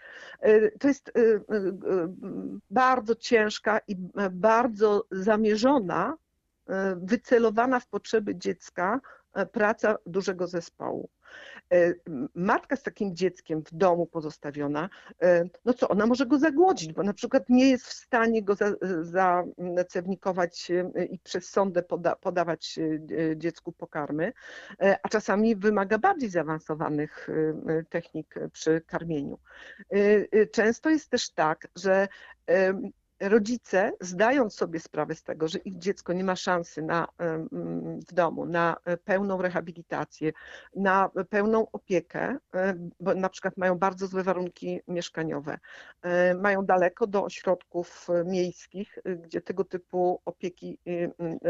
To 0.80 0.88
jest 0.88 1.12
bardzo 2.70 3.14
ciężka 3.14 3.80
i 3.88 3.96
bardzo 4.30 5.04
zamierzona, 5.10 6.16
wycelowana 6.96 7.80
w 7.80 7.86
potrzeby 7.86 8.36
dziecka 8.36 9.00
praca 9.52 9.96
dużego 10.06 10.46
zespołu. 10.46 11.08
E, 11.72 11.94
Matka 12.34 12.76
z 12.76 12.82
takim 12.82 13.16
dzieckiem 13.16 13.62
w 13.64 13.74
domu 13.74 14.06
pozostawiona, 14.06 14.88
e, 15.22 15.44
no 15.64 15.72
co, 15.74 15.88
ona 15.88 16.06
może 16.06 16.26
go 16.26 16.38
zagłodzić, 16.38 16.92
bo 16.92 17.02
na 17.02 17.12
przykład 17.12 17.48
nie 17.48 17.70
jest 17.70 17.86
w 17.86 17.92
stanie 17.92 18.42
go 18.42 18.54
za- 18.54 18.74
zacewnikować 19.76 20.70
e, 20.70 21.04
i 21.04 21.18
przez 21.18 21.48
sondę 21.50 21.82
poda, 21.82 22.16
podawać 22.16 22.78
e, 22.78 23.36
dziecku 23.36 23.72
pokarmy, 23.72 24.32
e, 24.80 24.98
a 25.02 25.08
czasami 25.08 25.56
wymaga 25.56 25.98
bardziej 25.98 26.30
zaawansowanych 26.30 27.28
e, 27.68 27.84
technik 27.84 28.34
przy 28.52 28.80
karmieniu. 28.86 29.38
E, 29.92 29.96
e, 30.32 30.46
Często 30.46 30.90
jest 30.90 31.10
też 31.10 31.30
tak, 31.30 31.68
że 31.76 32.08
e, 32.50 32.80
rodzice, 33.28 33.92
zdając 34.00 34.54
sobie 34.54 34.80
sprawę 34.80 35.14
z 35.14 35.22
tego, 35.22 35.48
że 35.48 35.58
ich 35.58 35.78
dziecko 35.78 36.12
nie 36.12 36.24
ma 36.24 36.36
szansy 36.36 36.82
na, 36.82 37.08
w 38.08 38.14
domu 38.14 38.46
na 38.46 38.76
pełną 39.04 39.42
rehabilitację, 39.42 40.32
na 40.76 41.10
pełną 41.30 41.70
opiekę, 41.72 42.36
e, 42.54 42.74
bo 43.00 43.14
na 43.14 43.28
przykład 43.28 43.56
mają 43.56 43.78
bardzo 43.78 44.06
złe 44.06 44.22
warunki 44.22 44.80
mieszkaniowe, 44.88 45.58
e, 46.02 46.34
mają 46.34 46.66
daleko 46.66 47.06
do 47.06 47.24
ośrodków 47.24 48.06
e, 48.10 48.24
miejskich, 48.24 48.98
gdzie 49.22 49.40
tego 49.40 49.64
typu 49.64 50.20
opieki, 50.24 50.78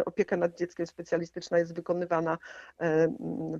opieka 0.04 0.36
nad 0.36 0.58
dzieckiem 0.58 0.86
specjalistyczna 0.86 1.58
jest 1.58 1.74
wykonywana 1.74 2.38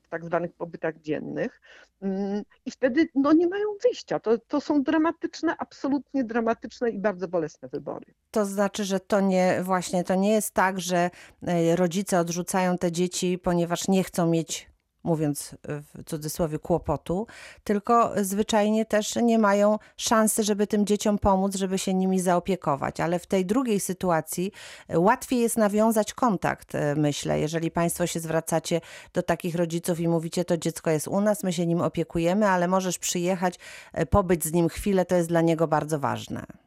w 0.05 0.09
tak 0.09 0.25
zwanych 0.25 0.53
pobytach 0.53 0.99
dziennych. 0.99 1.61
Mm, 2.03 2.43
I 2.65 2.71
wtedy 2.71 3.09
no, 3.15 3.33
nie 3.33 3.49
mają 3.49 3.69
wyjścia. 3.83 4.21
To, 4.21 4.39
to 4.39 4.61
są 4.61 4.83
dramatyczne, 4.83 5.57
absolutnie 5.59 6.25
dramatyczne 6.25 6.91
i 6.91 6.99
bardzo 6.99 7.29
bolesne 7.29 7.69
wybory. 7.69 8.04
To 8.31 8.47
znaczy, 8.47 8.85
że 8.85 9.01
to 9.01 9.21
nie, 9.21 9.61
właśnie 9.63 10.05
to 10.05 10.15
nie 10.15 10.33
jest 10.33 10.55
tak, 10.55 10.81
że 10.81 11.11
e, 11.47 11.77
rodzice 11.77 12.21
odrzucają 12.21 12.79
te 12.79 12.93
dzieci, 12.93 13.39
ponieważ 13.39 13.89
nie 13.89 14.05
chcą 14.05 14.27
mieć, 14.27 14.71
mówiąc 15.05 15.55
w 15.69 16.05
cudzysłowie, 16.05 16.59
kłopotu, 16.59 17.27
tylko 17.65 18.13
zwyczajnie 18.23 18.87
też 18.87 19.17
nie 19.17 19.39
mają 19.39 19.79
szansy, 19.97 20.45
żeby 20.45 20.67
tym 20.67 20.87
dzieciom 20.87 21.19
pomóc, 21.19 21.57
żeby 21.57 21.79
się 21.79 21.95
nimi 21.95 22.21
zaopiekować. 22.21 23.01
Ale 23.01 23.19
w 23.19 23.27
tej 23.27 23.47
drugiej 23.47 23.81
sytuacji 23.81 24.53
e, 24.89 24.99
łatwiej 24.99 25.41
jest 25.41 25.57
nawiązać 25.57 26.15
kontakt, 26.15 26.75
e, 26.75 26.95
myślę. 26.95 27.41
Jeżeli 27.41 27.71
Państwo 27.71 28.07
się 28.07 28.21
zwracacie 28.21 28.81
do 29.13 29.23
takich 29.23 29.55
rodziców 29.55 30.01
i 30.01 30.09
mówicie, 30.09 30.45
to 30.45 30.57
dziecko 30.57 30.91
jest 30.91 31.09
u 31.09 31.21
nas, 31.21 31.43
my 31.43 31.53
się 31.53 31.67
nim 31.67 31.81
opiekujemy, 31.81 32.49
ale 32.49 32.69
możesz 32.69 32.99
przyjechać, 32.99 33.59
e, 33.93 34.07
pobyć 34.07 34.45
z 34.45 34.53
nim 34.53 34.69
chwilę, 34.69 35.05
to 35.05 35.17
jest 35.17 35.29
dla 35.29 35.41
niego 35.41 35.69
bardzo 35.69 35.99
ważne. 35.99 36.64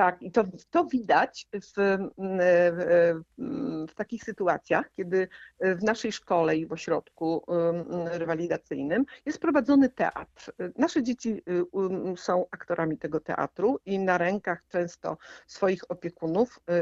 Tak, 0.00 0.22
i 0.22 0.30
to, 0.30 0.44
to 0.70 0.84
widać 0.84 1.46
w, 1.52 1.78
mm, 1.78 2.10
w, 2.72 3.24
w 3.90 3.94
takich 3.94 4.24
sytuacjach, 4.24 4.92
kiedy 4.92 5.28
w 5.60 5.82
naszej 5.82 6.12
szkole 6.12 6.56
i 6.56 6.66
w 6.66 6.72
ośrodku 6.72 7.44
mm, 7.48 8.06
rewalidacyjnym 8.06 9.04
jest 9.26 9.38
prowadzony 9.38 9.88
teatr. 9.88 10.52
Nasze 10.78 11.02
dzieci 11.02 11.42
um, 11.72 12.16
są 12.16 12.46
aktorami 12.50 12.98
tego 12.98 13.20
teatru 13.20 13.78
i 13.86 13.98
na 13.98 14.18
rękach 14.18 14.62
często 14.68 15.16
swoich 15.46 15.90
opiekunów 15.90 16.60
y, 16.70 16.72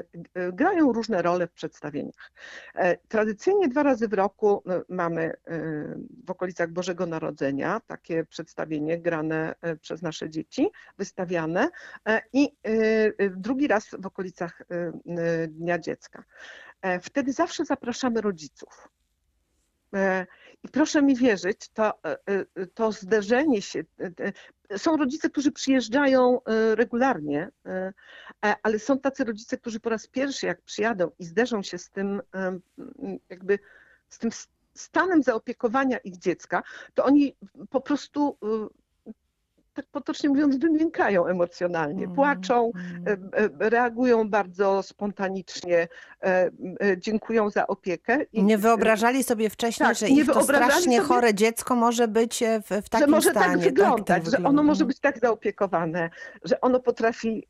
y, 0.40 0.52
grają 0.52 0.92
różne 0.92 1.22
role 1.22 1.46
w 1.46 1.52
przedstawieniach. 1.52 2.32
E, 2.74 2.96
Tradycyjnie 2.96 3.68
dwa 3.68 3.82
razy 3.82 4.08
w 4.08 4.12
roku 4.12 4.62
y, 4.66 4.82
mamy 4.88 5.34
w 6.26 6.30
okolicach 6.30 6.70
Bożego 6.70 7.06
Narodzenia 7.06 7.80
takie 7.86 8.24
przedstawienie 8.24 8.98
grane 8.98 9.54
przez 9.80 10.02
nasze 10.02 10.30
dzieci, 10.30 10.70
wystawiane 10.98 11.70
e, 12.08 12.22
i 12.32 12.52
drugi 13.30 13.68
raz 13.68 13.88
w 13.98 14.06
okolicach 14.06 14.60
y, 14.60 14.64
y, 15.18 15.48
Dnia 15.48 15.78
Dziecka. 15.78 16.24
E, 16.82 17.00
Wtedy 17.00 17.32
zawsze 17.32 17.64
zapraszamy 17.64 18.20
rodziców. 18.20 18.88
E, 19.94 20.26
I 20.62 20.68
proszę 20.68 21.02
mi 21.02 21.16
wierzyć, 21.16 21.68
to, 21.68 22.02
e, 22.04 22.66
to 22.74 22.92
zderzenie 22.92 23.62
się. 23.62 23.84
Są 24.76 24.96
rodzice, 24.96 25.30
którzy 25.30 25.52
przyjeżdżają 25.52 26.40
regularnie, 26.74 27.50
ale 28.62 28.78
są 28.78 28.98
tacy 28.98 29.24
rodzice, 29.24 29.58
którzy 29.58 29.80
po 29.80 29.90
raz 29.90 30.06
pierwszy, 30.06 30.46
jak 30.46 30.62
przyjadą 30.62 31.10
i 31.18 31.24
zderzą 31.24 31.62
się 31.62 31.78
z 31.78 31.90
tym, 31.90 32.22
jakby 33.30 33.58
z 34.08 34.18
tym 34.18 34.30
stanem 34.74 35.22
zaopiekowania 35.22 35.98
ich 35.98 36.18
dziecka, 36.18 36.62
to 36.94 37.04
oni 37.04 37.36
po 37.70 37.80
prostu 37.80 38.38
y, 38.44 38.87
tak 39.78 39.86
potocznie 39.92 40.28
mówiąc, 40.28 40.56
wymiękają 40.56 41.26
emocjonalnie, 41.26 42.08
płaczą, 42.08 42.70
Mm. 42.74 43.04
e, 43.06 43.66
e, 43.66 43.70
reagują 43.70 44.30
bardzo 44.30 44.82
spontanicznie, 44.82 45.88
e, 46.24 46.50
dziękują 46.96 47.50
za 47.50 47.66
opiekę. 47.66 48.22
I, 48.32 48.42
Nie 48.42 48.58
wyobrażali 48.58 49.24
sobie 49.24 49.50
wcześniej, 49.50 49.88
Tak, 49.88 49.96
że 49.96 50.06
nie 50.06 50.20
ich 50.20 50.26
to 50.26 50.42
strasznie 50.42 50.96
sobie- 50.96 51.08
chore 51.08 51.34
dziecko 51.34 51.74
może 51.76 52.08
być 52.08 52.44
w, 52.62 52.66
w 52.68 52.74
że 52.74 52.82
takim 52.90 53.10
może 53.10 53.30
stanie. 53.30 53.46
tak 53.54 53.58
wyglądać, 53.60 54.26
że 54.26 54.36
ono 54.38 54.62
może 54.62 54.62
wygląda. 54.62 54.84
być 54.84 55.00
tak 55.00 55.18
zaopiekowane, 55.18 56.10
że 56.44 56.60
ono 56.60 56.80
potrafi 56.80 57.46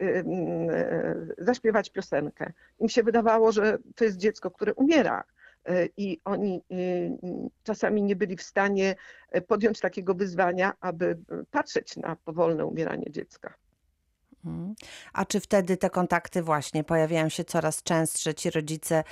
zaśpiewać 1.38 1.90
piosenkę. 1.90 2.52
Im 2.80 2.88
się 2.88 3.02
wydawało, 3.02 3.52
że 3.52 3.78
to 3.96 4.04
jest 4.04 4.16
dziecko, 4.16 4.50
które 4.50 4.74
umiera. 4.74 5.24
E, 5.68 5.88
I 5.96 6.20
oni 6.24 6.62
y, 6.72 7.18
czasami 7.62 8.02
nie 8.02 8.16
byli 8.16 8.36
w 8.36 8.42
stanie 8.42 8.94
e, 9.30 9.40
podjąć 9.40 9.80
takiego 9.80 10.14
wyzwania, 10.14 10.72
aby 10.80 11.06
e, 11.06 11.44
patrzeć 11.50 11.96
na 11.96 12.16
powolne 12.16 12.66
umieranie 12.66 13.10
dziecka. 13.10 13.54
Mhm. 14.44 14.74
A 15.12 15.24
czy 15.24 15.40
wtedy 15.40 15.76
te 15.76 15.90
kontakty 15.90 16.42
właśnie 16.42 16.84
pojawiają 16.84 17.28
się 17.28 17.44
coraz 17.44 17.82
częstsze, 17.82 18.34
ci 18.34 18.50
rodzice 18.50 19.04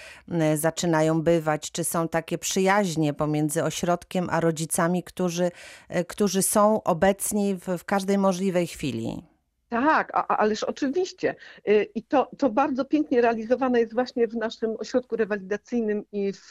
zaczynają 0.55 1.23
bywać, 1.23 1.71
czy 1.71 1.85
są 1.85 2.09
takie 2.09 2.39
przyjaźnie 2.39 3.15
pomiędzy 3.15 3.65
ośrodkiem 3.65 4.29
a 4.31 4.41
rodzicami, 4.41 5.03
którzy, 5.03 5.51
e, 5.89 6.05
którzy 6.05 6.43
są 6.43 6.83
obecni 6.83 7.55
w, 7.55 7.79
w 7.79 7.85
każdej 7.85 8.19
możliwej 8.19 8.67
chwili? 8.67 9.36
Tak, 9.69 10.11
a, 10.15 10.37
ależ 10.37 10.65
oczywiście. 10.65 11.35
Y, 11.69 11.87
I 11.95 12.03
to, 12.03 12.31
to 12.39 12.51
bardzo 12.51 12.85
pięknie 12.85 13.21
realizowane 13.21 13.81
jest 13.81 13.95
właśnie 13.95 14.29
w 14.29 14.35
naszym 14.35 14.77
ośrodku 14.79 15.17
rewalidacyjnym 15.17 16.05
i 16.13 16.33
w, 16.33 16.51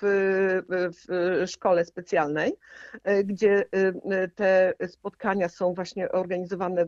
w, 0.69 1.43
szkole 1.49 1.85
specjalnej, 1.85 2.53
y, 3.09 3.23
gdzie 3.23 3.65
y, 3.75 4.31
te 4.35 4.73
spotkania 4.87 5.49
są 5.49 5.73
właśnie 5.73 6.11
organizowane 6.11 6.85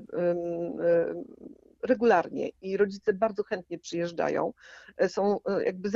regularnie 1.88 2.50
i 2.62 2.78
rodzice 2.78 3.14
bardzo 3.14 3.44
chętnie 3.44 3.80
przyjeżdżają. 3.80 4.54
Y, 5.04 5.10
Są 5.10 5.38
y, 5.38 5.64
jakby 5.64 5.90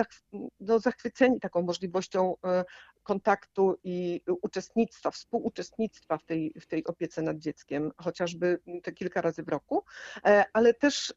no, 0.59 0.79
zachwyceni 0.79 1.39
taką 1.39 1.61
możliwością 1.61 2.33
y, 2.33 2.63
kontaktu 3.03 3.77
i 3.83 4.21
uczestnictwa, 4.41 5.11
współuczestnictwa 5.11 6.17
w 6.17 6.23
tej, 6.23 6.53
w 6.61 6.67
tej 6.67 6.85
opiece 6.85 7.21
nad 7.21 7.37
dzieckiem, 7.37 7.91
chociażby 7.97 8.59
te 8.83 8.91
kilka 8.91 9.21
razy 9.21 9.43
w 9.43 9.49
roku. 9.49 9.83
E, 10.25 10.45
ale 10.53 10.73
też 10.73 11.13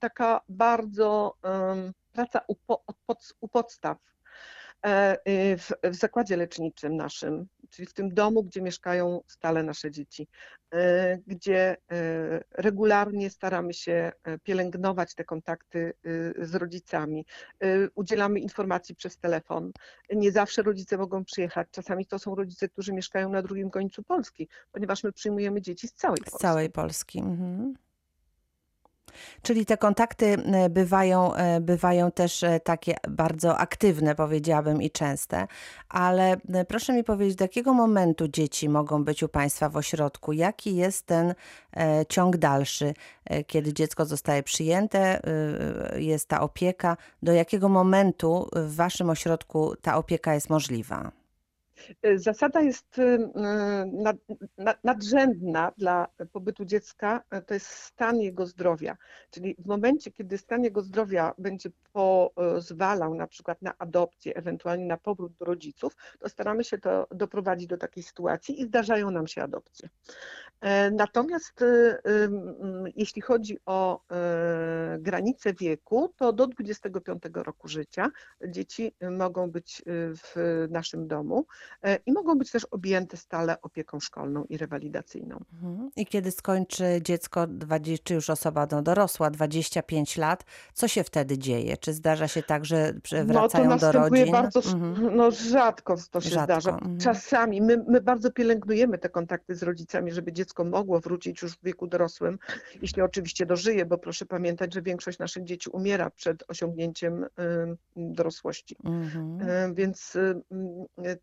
taka 0.00 0.40
bardzo 0.48 1.34
praca 2.12 2.40
u, 2.48 2.54
u 3.40 3.48
podstaw 3.48 3.98
e, 3.98 4.02
w, 5.56 5.70
w 5.84 5.94
zakładzie 5.94 6.36
leczniczym 6.36 6.96
naszym, 6.96 7.46
czyli 7.70 7.86
w 7.88 7.92
tym 7.92 8.14
domu, 8.14 8.42
gdzie 8.42 8.62
mieszkają 8.62 9.20
stale 9.26 9.62
nasze 9.62 9.90
dzieci, 9.90 10.28
e, 10.74 11.18
gdzie 11.26 11.76
e, 11.92 12.40
regularnie 12.54 13.30
staramy 13.30 13.74
się 13.74 14.12
e, 14.24 14.38
pielęgnować 14.38 15.14
te 15.14 15.24
kontakty 15.24 15.92
y, 16.06 16.34
z 16.46 16.54
rodzicami. 16.54 17.26
E, 17.60 17.66
Udzielamy 17.94 18.40
informacji 18.40 18.94
przez 18.94 19.18
telefon. 19.18 19.72
Nie 20.12 20.32
zawsze 20.32 20.62
rodzice 20.62 20.98
mogą 20.98 21.24
przyjechać. 21.24 21.68
Czasami 21.70 22.06
to 22.06 22.18
są 22.18 22.34
rodzice, 22.34 22.68
którzy 22.68 22.92
mieszkają 22.92 23.28
na 23.28 23.42
drugim 23.42 23.70
końcu 23.70 24.02
Polski, 24.02 24.48
ponieważ 24.72 25.04
my 25.04 25.12
przyjmujemy 25.12 25.62
dzieci 25.62 25.88
z 25.88 25.92
całej 25.92 26.16
Z 26.16 26.20
Polski. 26.24 26.38
całej 26.38 26.70
Polski. 26.70 27.18
Mhm. 27.18 27.74
Czyli 29.42 29.66
te 29.66 29.76
kontakty 29.76 30.26
e, 30.26 30.70
bywają, 30.70 31.34
e, 31.34 31.60
bywają 31.60 32.10
też 32.10 32.42
e, 32.42 32.60
takie 32.60 32.96
bardzo 33.08 33.58
aktywne, 33.58 34.14
powiedziałabym, 34.14 34.82
i 34.82 34.90
częste. 34.90 35.46
Ale 35.88 36.36
proszę 36.68 36.92
mi 36.92 37.04
powiedzieć, 37.04 37.36
do 37.36 37.44
jakiego 37.44 37.74
momentu 37.74 38.28
dzieci 38.28 38.68
mogą 38.68 39.04
być 39.04 39.22
u 39.22 39.28
Państwa 39.28 39.68
w 39.68 39.76
ośrodku? 39.76 40.32
Jaki 40.32 40.76
jest 40.76 41.06
ten 41.06 41.34
ciąg 42.08 42.36
dalszy, 42.36 42.94
kiedy 43.46 43.72
dziecko 43.72 44.04
zostaje 44.04 44.42
przyjęte, 44.42 45.20
jest 45.96 46.28
ta 46.28 46.40
opieka? 46.40 46.96
Do 47.22 47.32
jakiego 47.32 47.68
momentu 47.68 48.48
w 48.52 48.74
Waszym 48.74 49.10
ośrodku 49.10 49.74
ta 49.82 49.96
opieka 49.96 50.34
jest 50.34 50.50
możliwa? 50.50 51.17
Y, 52.06 52.18
Zasada 52.18 52.60
jest 52.60 52.98
y, 52.98 53.02
y, 53.02 53.18
nad, 53.92 54.16
nad, 54.58 54.84
nadrzędna 54.84 55.72
dla 55.78 56.08
pobytu 56.32 56.64
dziecka, 56.64 57.22
to 57.46 57.54
jest 57.54 57.66
stan 57.66 58.20
jego 58.20 58.46
zdrowia. 58.46 58.96
Czyli 59.30 59.56
w 59.58 59.66
momencie, 59.66 60.10
kiedy 60.10 60.38
stan 60.38 60.64
jego 60.64 60.82
zdrowia 60.82 61.34
będzie 61.38 61.70
pozwalał 61.92 63.14
na 63.14 63.26
przykład 63.26 63.62
na 63.62 63.74
adopcję, 63.78 64.34
ewentualnie 64.34 64.86
na 64.86 64.96
powrót 64.96 65.32
do 65.32 65.44
rodziców, 65.44 65.96
to 66.18 66.28
staramy 66.28 66.64
się 66.64 66.78
to 66.78 67.06
doprowadzić 67.10 67.66
do 67.66 67.76
takiej 67.76 68.02
sytuacji 68.02 68.60
i 68.60 68.64
zdarzają 68.64 69.10
nam 69.10 69.26
się 69.26 69.42
adopcje. 69.42 69.88
E, 70.60 70.90
Natomiast 70.90 71.64
jeśli 72.96 73.22
chodzi 73.22 73.58
o 73.66 74.00
granice 74.98 75.54
wieku, 75.54 76.12
to 76.16 76.32
do 76.32 76.46
25 76.46 77.22
roku 77.34 77.68
życia 77.68 78.10
dzieci 78.48 78.94
mogą 79.10 79.50
być 79.50 79.82
w 79.86 80.66
naszym 80.70 81.08
domu 81.08 81.46
i 82.06 82.12
mogą 82.12 82.38
być 82.38 82.50
też 82.50 82.64
objęte 82.64 83.16
stale 83.16 83.62
opieką 83.62 84.00
szkolną 84.00 84.44
i 84.44 84.56
rewalidacyjną. 84.56 85.38
Mhm. 85.52 85.90
I 85.96 86.06
kiedy 86.06 86.30
skończy 86.30 86.84
dziecko, 87.02 87.46
20, 87.46 88.04
czy 88.04 88.14
już 88.14 88.30
osoba 88.30 88.66
no, 88.72 88.82
dorosła, 88.82 89.30
25 89.30 90.16
lat, 90.16 90.44
co 90.74 90.88
się 90.88 91.04
wtedy 91.04 91.38
dzieje? 91.38 91.76
Czy 91.76 91.92
zdarza 91.92 92.28
się 92.28 92.42
tak, 92.42 92.64
że 92.64 92.92
że 93.04 93.24
No 93.24 93.34
to 93.34 93.40
wracają 93.40 93.78
do 93.78 93.92
rodzin? 93.92 94.32
bardzo, 94.32 94.60
Mhm. 94.72 95.16
no 95.16 95.30
rzadko 95.30 95.96
to 96.10 96.20
się 96.20 96.28
Rzadko, 96.30 96.44
zdarza. 96.44 96.70
mhm. 96.70 96.98
Czasami 96.98 97.60
my, 97.62 97.84
my 97.88 98.00
bardzo 98.00 98.30
pielęgnujemy 98.32 98.98
te 98.98 99.08
kontakty 99.08 99.54
z 99.54 99.62
rodzicami, 99.62 100.12
żeby 100.12 100.32
dziecko 100.32 100.64
mogło 100.64 101.00
wrócić 101.00 101.42
już 101.42 101.52
w 101.52 101.62
wieku 101.64 101.86
dorosłym, 101.86 102.38
jeśli 102.82 103.02
oczywiście 103.02 103.46
dożyje, 103.46 103.86
bo 103.86 103.98
proszę 103.98 104.26
pamiętać, 104.26 104.74
że 104.74 104.82
większość 104.82 105.18
naszych 105.18 105.44
dzieci 105.44 105.70
umiera 105.70 106.10
przed 106.10 106.44
osiągnięciem 106.48 107.26
dorosłości. 107.96 108.76
Mhm. 108.84 109.38
E, 109.50 109.74
Więc 109.74 110.16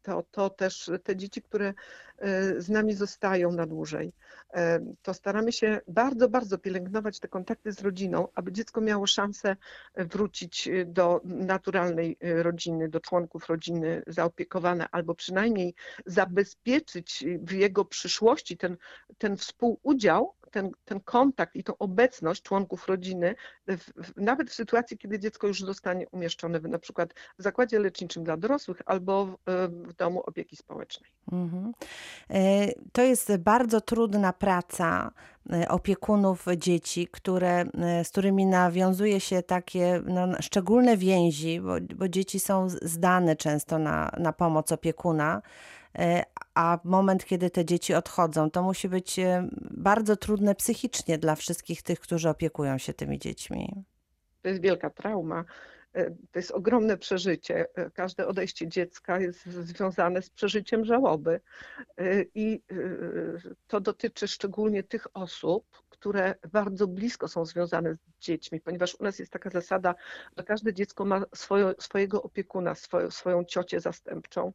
to, 0.02 0.24
to 0.36 0.50
też 0.50 0.92
te 1.04 1.16
dzieci, 1.16 1.42
które 1.42 1.74
e, 2.18 2.62
z 2.62 2.70
nami 2.70 2.94
zostają 2.94 3.52
na 3.52 3.66
dłużej, 3.66 4.14
e, 4.54 4.80
to 5.02 5.14
staramy 5.14 5.52
się 5.52 5.82
bardzo, 5.88 6.30
bardzo 6.30 6.58
pielęgnować 6.58 7.20
te 7.20 7.28
kontakty 7.28 7.72
z 7.72 7.82
rodziną, 7.82 8.28
aby 8.36 8.52
dziecko 8.52 8.82
miało 8.82 9.08
szansę 9.08 9.56
wrócić 9.96 10.68
y, 10.68 10.86
do 10.86 11.22
naturalnej 11.24 12.18
rodziny, 12.22 12.90
do 12.90 13.00
członków 13.00 13.48
rodziny 13.50 14.04
zaopiekowane, 14.08 14.88
albo 14.92 15.16
przynajmniej 15.16 15.74
zabezpieczyć 16.06 17.26
w 17.42 17.52
jego 17.52 17.86
przyszłości 17.86 18.58
ten, 18.58 18.78
ten 19.18 19.38
współudział, 19.38 20.34
ten, 20.56 20.72
ten 20.86 21.00
kontakt 21.00 21.56
i 21.56 21.64
tą 21.64 21.78
obecność 21.78 22.42
członków 22.42 22.88
rodziny, 22.88 23.36
w, 23.68 23.78
w, 23.78 24.18
nawet 24.18 24.50
w 24.50 24.54
sytuacji, 24.54 24.98
kiedy 24.98 25.20
dziecko 25.20 25.48
już 25.48 25.62
zostanie 25.62 26.10
umieszczone 26.10 26.60
w, 26.60 26.68
na 26.68 26.80
przykład 26.80 27.14
w 27.40 27.44
zakładzie 27.44 27.80
leczniczym 27.80 28.24
dla 28.24 28.38
dorosłych 28.38 28.82
albo 28.86 29.26
w, 29.26 29.38
w 29.70 29.94
domu 29.94 30.22
opieki 30.26 30.56
społecznej. 30.56 31.12
Mhm. 31.32 31.74
E, 32.30 32.68
To 32.92 33.02
jest 33.02 33.38
bardzo 33.38 33.82
trudna 33.82 34.34
praca 34.34 35.12
e, 35.54 35.68
opiekunów 35.70 36.46
dzieci, 36.58 37.08
które, 37.12 37.66
e, 37.78 38.04
z 38.04 38.10
którymi 38.10 38.46
nawiązuje 38.46 39.20
się 39.20 39.44
takie 39.44 40.02
no, 40.06 40.28
szczególne 40.42 40.98
więzi, 40.98 41.62
bo, 41.62 41.74
bo 41.96 42.08
dzieci 42.10 42.40
są 42.40 42.70
zdane 42.70 43.36
często 43.36 43.80
na, 43.80 44.12
na 44.18 44.34
pomoc 44.34 44.72
opiekuna, 44.72 45.42
a 46.54 46.80
moment, 46.84 47.26
kiedy 47.26 47.50
te 47.50 47.66
dzieci 47.66 47.94
odchodzą, 47.94 48.52
to 48.52 48.64
musi 48.64 48.90
być 48.90 49.20
e, 49.20 49.48
bardzo 49.72 50.16
trudne 50.16 50.56
psychicznie 50.56 51.18
dla 51.18 51.36
wszystkich 51.36 51.82
tych, 51.82 52.00
którzy 52.00 52.30
opiekują 52.30 52.78
się 52.78 52.94
tymi 52.94 53.20
dziećmi. 53.20 53.84
To 54.42 54.50
jest 54.50 54.62
wielka 54.62 54.90
trauma. 54.90 55.46
e, 55.94 56.12
To 56.12 56.40
jest 56.40 56.52
ogromne 56.52 56.98
przeżycie. 56.98 57.66
E, 57.76 57.92
Każde 57.92 58.28
odejście 58.28 58.68
dziecka 58.68 59.20
jest 59.20 59.46
związane 59.46 60.22
z 60.22 60.30
przeżyciem 60.30 60.86
żałoby. 60.86 61.40
I 62.36 62.62
to 63.68 63.80
dotyczy 63.80 64.28
szczególnie 64.28 64.84
tych 64.84 65.08
osób, 65.14 65.66
które 65.90 66.36
bardzo 66.52 66.88
blisko 66.88 67.28
są 67.28 67.46
związane 67.46 67.96
z 67.96 68.00
dziećmi, 68.20 68.62
ponieważ 68.62 68.96
u 69.00 69.04
nas 69.04 69.20
jest 69.20 69.32
taka 69.32 69.50
zasada, 69.50 69.96
że 70.38 70.44
każde 70.44 70.74
dziecko 70.74 71.06
ma 71.06 71.22
swoje, 71.36 71.74
swojego 71.80 72.24
opiekuna, 72.24 72.76
swoją, 72.76 73.12
swoją 73.12 73.44
ciocię 73.44 73.80
zastępczą. 73.80 74.54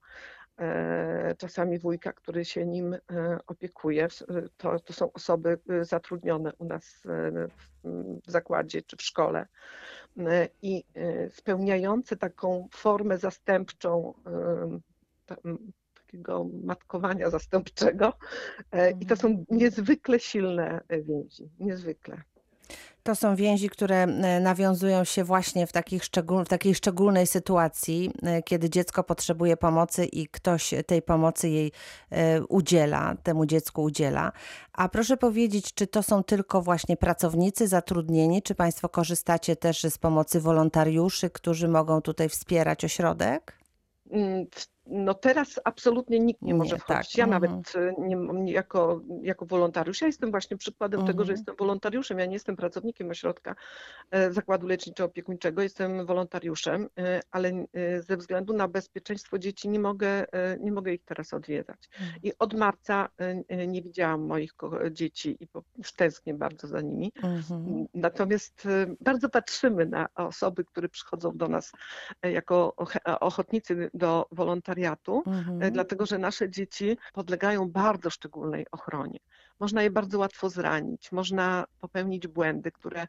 E, 0.58 1.34
Czasami 1.38 1.78
wujka, 1.78 2.12
który 2.12 2.44
się 2.44 2.66
nim 2.66 2.94
e, 2.94 2.98
opiekuje. 3.46 4.04
E, 4.04 4.08
To, 4.56 4.80
to 4.80 4.92
są 4.92 5.12
osoby 5.12 5.58
zatrudnione 5.82 6.52
u 6.58 6.64
nas 6.64 7.02
w 8.24 8.30
zakładzie 8.30 8.82
czy 8.82 8.96
w 8.96 9.02
szkole 9.02 9.46
i 10.62 10.84
spełniające 11.30 12.16
taką 12.16 12.68
formę 12.72 13.18
zastępczą 13.18 14.14
takiego 15.94 16.46
matkowania 16.64 17.30
zastępczego. 17.38 18.12
I 19.00 19.06
to 19.06 19.16
są 19.16 19.44
niezwykle 19.50 20.20
silne 20.20 20.80
więzi, 21.06 21.50
niezwykle. 21.58 22.22
To 23.02 23.14
są 23.14 23.36
więzi, 23.36 23.68
które 23.68 23.96
e, 24.02 24.40
nawiązują 24.40 25.04
się 25.04 25.24
właśnie 25.24 25.66
w, 25.66 25.72
takich 25.72 26.04
szczegól, 26.04 26.44
w 26.44 26.48
takiej 26.48 26.74
szczególnej 26.74 27.26
sytuacji, 27.26 28.10
e, 28.22 28.42
kiedy 28.42 28.70
dziecko 28.70 29.04
potrzebuje 29.04 29.56
pomocy 29.56 30.04
i 30.04 30.26
ktoś 30.28 30.74
tej 30.86 31.02
pomocy 31.02 31.48
jej 31.48 31.72
e, 32.10 32.42
udziela, 32.42 33.16
temu 33.22 33.46
dziecku 33.46 33.82
udziela. 33.82 34.32
A 34.72 34.88
proszę 34.88 35.16
powiedzieć, 35.16 35.74
czy 35.74 35.86
to 35.86 36.02
są 36.02 36.24
tylko 36.24 36.62
właśnie 36.62 36.96
pracownicy 36.96 37.68
zatrudnieni, 37.68 38.42
czy 38.42 38.54
Państwo 38.54 38.88
korzystacie 38.88 39.56
też 39.56 39.82
z 39.82 39.98
pomocy 39.98 40.40
wolontariuszy, 40.40 41.30
którzy 41.30 41.68
mogą 41.68 42.00
tutaj 42.02 42.28
wspierać 42.28 42.84
ośrodek? 42.84 43.60
Mm, 44.10 44.46
No 44.90 45.14
teraz 45.14 45.61
absolutnie 45.64 46.20
nikt 46.20 46.42
nie 46.42 46.53
Nie, 46.53 46.59
może 46.59 46.76
tak, 46.76 46.81
wchodzić. 46.85 47.16
Ja 47.16 47.24
mhm. 47.24 47.42
nawet 47.42 47.76
e, 47.76 47.94
nie, 47.98 48.16
nie, 48.16 48.53
jako, 48.53 49.00
jako 49.22 49.46
wolontariusz, 49.46 50.00
ja 50.00 50.07
jestem 50.07 50.31
właśnie 50.31 50.57
przykładem 50.57 51.07
tego, 51.07 51.24
że 51.24 51.33
Mhm. 51.33 51.38
jestem 51.38 51.57
wolontariuszem. 51.57 52.18
Ja 52.18 52.26
nie 52.26 52.33
jestem 52.33 52.57
pracownikiem 52.57 53.11
ośrodka 53.11 53.55
e, 54.11 54.33
zakładu 54.33 54.66
leczniczo-opiekuńczego, 54.66 55.62
jestem 55.62 56.07
wolontariuszem, 56.07 56.88
e, 56.98 57.20
ale 57.31 57.48
e, 57.72 58.03
ze 58.03 58.16
względu 58.16 58.53
na 58.53 58.68
bezpieczeństwo 58.68 59.38
dzieci 59.38 59.68
nie 59.68 59.81
mogę, 59.81 60.26
nie 60.61 60.72
mogę 60.72 60.92
ich 60.92 61.05
teraz 61.05 61.35
odwiedzać. 61.35 61.88
Mhm. 62.00 62.22
I 62.22 62.33
od 62.38 62.55
marca 62.55 63.09
nie 63.68 63.83
widziałam 63.83 64.20
moich 64.26 64.53
dzieci 64.90 65.37
i 65.40 65.48
tęsknię 65.96 66.35
bardzo 66.35 66.66
za 66.66 66.81
nimi. 66.81 67.12
Mhm. 67.22 67.87
Natomiast 67.94 68.68
bardzo 69.00 69.29
patrzymy 69.29 69.87
na 69.87 70.09
osoby, 70.14 70.64
które 70.64 70.88
przychodzą 70.88 71.37
do 71.37 71.48
nas 71.48 71.72
jako 72.22 72.74
och- 72.76 73.18
ochotnicy 73.20 73.90
do 73.94 74.26
wolontariatu, 74.33 74.79
e, 74.80 75.22
Mhm. 75.26 75.72
dlatego 75.72 76.06
że 76.06 76.18
nasze 76.18 76.50
dzieci 76.50 76.98
podlegają 77.12 77.70
bardzo 77.70 78.10
szczególnej 78.10 78.66
ochronie. 78.72 79.18
Można 79.60 79.82
je 79.82 79.90
bardzo 79.90 80.18
łatwo 80.18 80.48
zranić, 80.50 81.12
można 81.12 81.64
popełnić 81.80 82.26
błędy, 82.26 82.72
które 82.72 83.06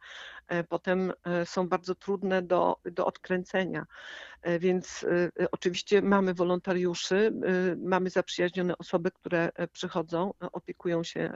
e, 0.48 0.64
potem 0.64 1.14
e, 1.24 1.46
są 1.46 1.68
bardzo 1.68 1.96
trudne 1.96 2.42
do, 2.42 2.78
do 2.86 3.06
odkręcenia. 3.06 3.86
E, 4.42 4.60
Więc 4.60 5.06
e, 5.40 5.52
oczywiście 5.52 6.02
mamy 6.02 6.34
wolontariuszy, 6.34 7.34
e, 7.72 7.76
mamy 7.76 8.10
zaprzyjaźnione 8.10 8.78
osoby, 8.78 9.12
które 9.12 9.50
przychodzą, 9.72 10.34
opiekują 10.52 11.04
się, 11.04 11.34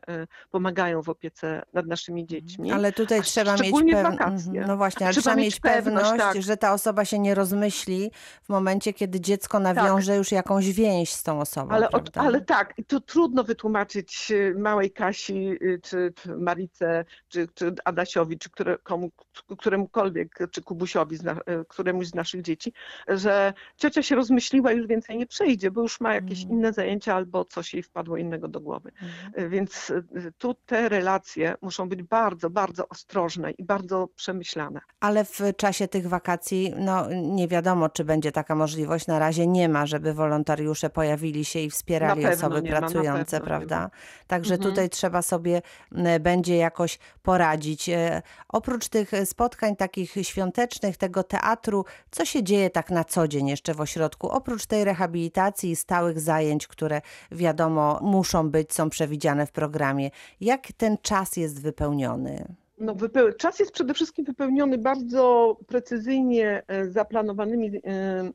pomagają 0.52 1.02
w 1.02 1.10
opiece 1.10 1.62
nad 1.74 1.86
naszymi 1.88 2.26
dziećmi. 2.26 2.72
Ale 2.72 2.92
tutaj 2.92 3.20
A 3.20 3.22
trzeba 3.22 3.54
mieć 3.58 3.72
pewność. 3.72 4.18
wakacje. 4.18 4.66
No 4.68 4.78
właśnie, 4.78 5.10
Trzeba 5.12 5.36
mieć 5.36 5.60
pewność, 5.60 6.10
pewność, 6.10 6.34
tak. 6.34 6.44
że 6.44 6.58
ta 6.58 6.74
osoba 6.74 7.06
się 7.06 7.20
nie 7.20 7.36
rozmyśli 7.36 8.12
w 8.44 8.50
momencie, 8.50 8.94
kiedy 8.94 9.22
dziecko 9.22 9.60
nawiąże 9.60 10.16
już 10.16 10.32
jakąś 10.32 10.72
więź 10.72 11.14
z 11.14 11.24
tą 11.24 11.40
osobą. 11.40 11.72
Ale, 11.72 11.92
od, 11.92 12.18
ale 12.18 12.42
tak, 12.42 12.74
i 12.78 12.86
to 12.86 13.00
trudno 13.00 13.44
wytłumaczyć 13.44 14.32
małej 14.58 14.92
Kasi, 14.92 15.16
Kasi, 15.26 15.58
y, 15.62 15.80
czy 15.84 16.14
Marice, 16.38 17.06
czy, 17.28 17.48
czy 17.54 17.76
Adasiowi, 17.86 18.40
czy 18.40 18.50
które, 18.50 18.78
komu, 18.78 19.12
któremukolwiek, 19.58 20.40
czy 20.52 20.62
Kubusiowi, 20.62 21.18
któremuś 21.68 22.08
z 22.08 22.16
naszych 22.16 22.42
dzieci, 22.42 22.74
że 23.08 23.54
ciocia 23.78 24.04
się 24.04 24.16
rozmyśliła 24.16 24.72
już 24.72 24.88
więcej 24.88 25.18
nie 25.18 25.26
przejdzie, 25.28 25.72
bo 25.72 25.82
już 25.82 26.02
ma 26.02 26.14
jakieś 26.14 26.42
Mhm. 26.42 26.60
inne 26.60 26.74
zajęcia 26.74 27.16
albo 27.16 27.46
coś 27.46 27.74
jej 27.74 27.84
wpadło 27.84 28.18
innego 28.18 28.48
do 28.48 28.62
głowy. 28.62 28.92
Mhm. 29.02 29.50
Więc 29.50 29.90
y, 29.90 30.32
tu 30.38 30.54
te 30.66 30.90
relacje 30.90 31.56
muszą 31.62 31.90
być 31.90 32.04
bardzo, 32.04 32.50
bardzo 32.50 32.88
ostrożne 32.90 33.52
i 33.52 33.64
bardzo 33.64 34.08
przemyślane. 34.16 34.80
Ale 35.00 35.26
w 35.26 35.40
czasie 35.58 35.88
tych 35.88 36.08
wakacji, 36.08 36.74
no 36.78 37.06
nie 37.12 37.48
wiadomo, 37.48 37.90
czy 37.90 38.04
będzie 38.04 38.32
taka 38.32 38.56
możliwość. 38.56 39.08
Na 39.08 39.20
razie 39.20 39.48
nie 39.48 39.70
ma, 39.70 39.86
żeby 39.86 40.14
wolontariusze 40.14 40.90
pojawili 40.90 41.46
się 41.46 41.60
i 41.60 41.70
wspierali 41.70 42.26
osoby 42.28 42.62
ma, 42.62 42.68
pracujące, 42.68 43.38
nie 43.38 43.44
prawda? 43.44 43.80
ma. 43.80 43.90
Także 44.28 44.54
Mhm. 44.54 44.72
tutaj 44.72 44.90
trzeba 44.90 45.22
sobie 45.22 45.62
będzie 46.20 46.58
jakoś 46.58 47.00
poradzić. 47.24 47.90
E, 47.90 48.22
Oprócz 48.50 48.88
tych 48.90 49.12
spotkań 49.26 49.76
takich 49.76 50.12
świątecznych, 50.22 50.98
tego 50.98 51.24
teatru, 51.24 51.86
co 52.12 52.26
się 52.26 52.44
dzieje 52.44 52.70
tak 52.70 52.85
na 52.90 53.04
co 53.04 53.28
dzień 53.28 53.48
jeszcze 53.48 53.74
w 53.74 53.82
ośrodku? 53.82 54.30
Oprócz 54.30 54.66
tej 54.66 54.86
rehabilitacji 54.86 55.72
i 55.72 55.76
stałych 55.76 56.20
zajęć, 56.20 56.68
które 56.68 57.02
wiadomo 57.32 58.00
muszą 58.02 58.50
być, 58.50 58.74
są 58.74 58.90
przewidziane 58.90 59.46
w 59.46 59.52
programie. 59.52 60.10
Jak 60.42 60.72
ten 60.78 60.98
czas 61.02 61.38
jest 61.38 61.62
wypełniony? 61.62 62.56
No, 62.78 62.96
czas 63.38 63.60
jest 63.60 63.72
przede 63.72 63.94
wszystkim 63.94 64.26
wypełniony 64.26 64.78
bardzo 64.78 65.58
precyzyjnie 65.68 66.64
e, 66.68 66.90
zaplanowanymi 66.90 67.68
e, 67.68 67.82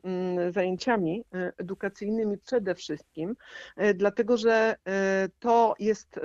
mm, 0.02 0.52
zajęciami 0.52 1.24
e, 1.34 1.52
edukacyjnymi 1.58 2.38
przede 2.38 2.74
wszystkim, 2.74 3.36
dlatego 3.94 4.36
że 4.36 4.76
to 5.38 5.74
jest 5.78 6.20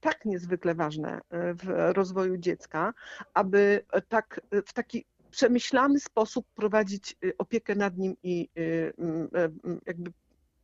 tak 0.00 0.24
niezwykle 0.24 0.74
ważne 0.74 1.20
w 1.30 1.92
rozwoju 1.96 2.36
dziecka, 2.36 2.94
aby 3.34 3.84
tak 4.08 4.40
w 4.66 4.72
taki 4.72 5.04
przemyślany 5.36 6.00
sposób 6.00 6.46
prowadzić 6.54 7.16
e, 7.24 7.32
opiekę 7.38 7.74
nad 7.74 7.96
nim 7.96 8.16
i 8.22 8.48
e, 8.56 9.02
mm, 9.02 9.28
e, 9.34 9.44
mm, 9.64 9.80
jakby 9.86 10.12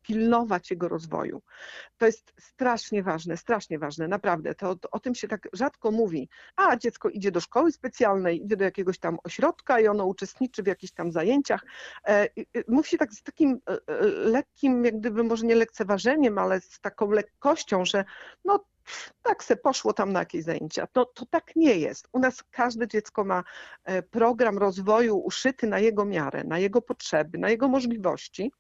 pilnować 0.03 0.71
jego 0.71 0.89
rozwoju. 0.89 1.43
To 1.99 2.07
jest 2.07 2.33
strasznie 2.39 3.03
ważne, 3.03 3.37
strasznie 3.37 3.79
ważne, 3.79 4.09
naprawdę. 4.09 4.55
To, 4.55 4.77
to 4.77 4.91
o 4.91 5.01
tym 5.01 5.15
się 5.15 5.29
tak 5.29 5.49
rzadko 5.53 5.91
mówi. 5.91 6.29
A 6.57 6.77
dziecko 6.77 7.09
idzie 7.09 7.31
do 7.31 7.41
szkoły 7.41 7.73
specjalnej, 7.73 8.45
idzie 8.45 8.57
do 8.57 8.65
jakiegoś 8.65 8.99
tam 8.99 9.19
ośrodka 9.25 9.81
i 9.81 9.87
ono 9.87 10.07
uczestniczy 10.07 10.63
w 10.63 10.67
jakichś 10.67 10.93
tam 10.93 11.13
zajęciach. 11.13 11.65
E, 12.07 12.29
Mówi 12.69 12.89
się 12.89 12.99
tak 12.99 13.13
z 13.13 13.23
takim 13.23 13.61
e, 13.69 13.73
e, 13.73 14.07
lekkim, 14.07 14.85
jak 14.85 14.99
gdyby 14.99 15.25
może 15.25 15.47
nie 15.47 15.55
lekceważeniem, 15.55 16.39
ale 16.39 16.61
z 16.61 16.81
taką 16.81 17.11
lekkością, 17.11 17.85
że 17.85 18.05
no 18.45 18.65
tak 19.23 19.45
se 19.45 19.57
poszło 19.57 19.92
tam 19.92 20.12
na 20.12 20.18
jakieś 20.18 20.45
zajęcia. 20.45 20.88
No 20.95 21.05
to 21.05 21.27
tak 21.27 21.57
nie 21.57 21.75
jest. 21.75 22.09
U 22.12 22.18
nas 22.18 22.42
każde 22.51 22.88
dziecko 22.88 23.25
ma 23.25 23.45
e, 23.85 24.03
program 24.03 24.59
rozwoju 24.59 25.16
uszyty 25.16 25.66
na 25.66 25.79
jego 25.79 26.05
miarę, 26.05 26.45
na 26.45 26.59
jego 26.59 26.83
potrzeby, 26.83 27.38
na 27.38 27.51
jego 27.51 27.68
możliwości 27.68 28.53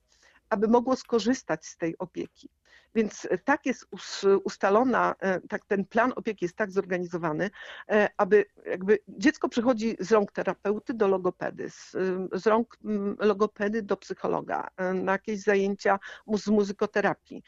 aby 0.52 0.68
mogło 0.68 0.96
skorzystać 0.96 1.66
z 1.66 1.76
tej 1.76 1.98
opieki. 1.98 2.48
Więc 2.94 3.26
e, 3.30 3.38
tak 3.38 3.66
jest 3.66 3.86
us- 3.90 4.26
ustalona, 4.44 5.14
e, 5.18 5.40
tak 5.40 5.64
ten 5.64 5.84
plan 5.84 6.12
opieki 6.16 6.44
jest 6.44 6.56
tak 6.56 6.70
zorganizowany, 6.70 7.50
e, 7.90 8.08
aby 8.16 8.44
jakby 8.66 8.98
dziecko 9.08 9.48
przychodzi 9.48 9.96
z 10.00 10.12
rąk 10.12 10.32
terapeuty 10.32 10.94
do 10.94 11.08
logopedy, 11.08 11.70
z, 11.70 11.90
z 12.32 12.46
rąk 12.46 12.78
logopedy 13.18 13.82
do 13.82 13.96
psychologa, 13.96 14.68
na 14.94 15.12
jakieś 15.12 15.40
zajęcia 15.40 15.98
z 16.34 16.48
muzykoterapii. 16.48 17.42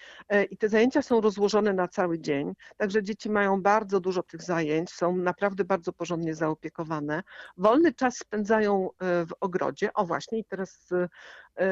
I 0.51 0.57
te 0.57 0.69
zajęcia 0.69 1.03
są 1.03 1.21
rozłożone 1.21 1.73
na 1.73 1.89
cały 1.89 2.19
dzień, 2.19 2.53
także 2.77 3.03
dzieci 3.03 3.31
mają 3.31 3.63
bardzo 3.63 4.01
dużo 4.01 4.23
tych 4.23 4.43
zajęć, 4.43 4.91
są 4.91 5.17
naprawdę 5.17 5.65
bardzo 5.65 5.93
porządnie 5.93 6.35
zaopiekowane. 6.35 7.23
Wolny 7.57 7.93
czas 7.93 8.17
spędzają 8.17 8.91
w 9.01 9.31
ogrodzie. 9.41 9.93
O 9.93 10.07
właśnie, 10.07 10.39
i 10.39 10.45
teraz 10.45 10.89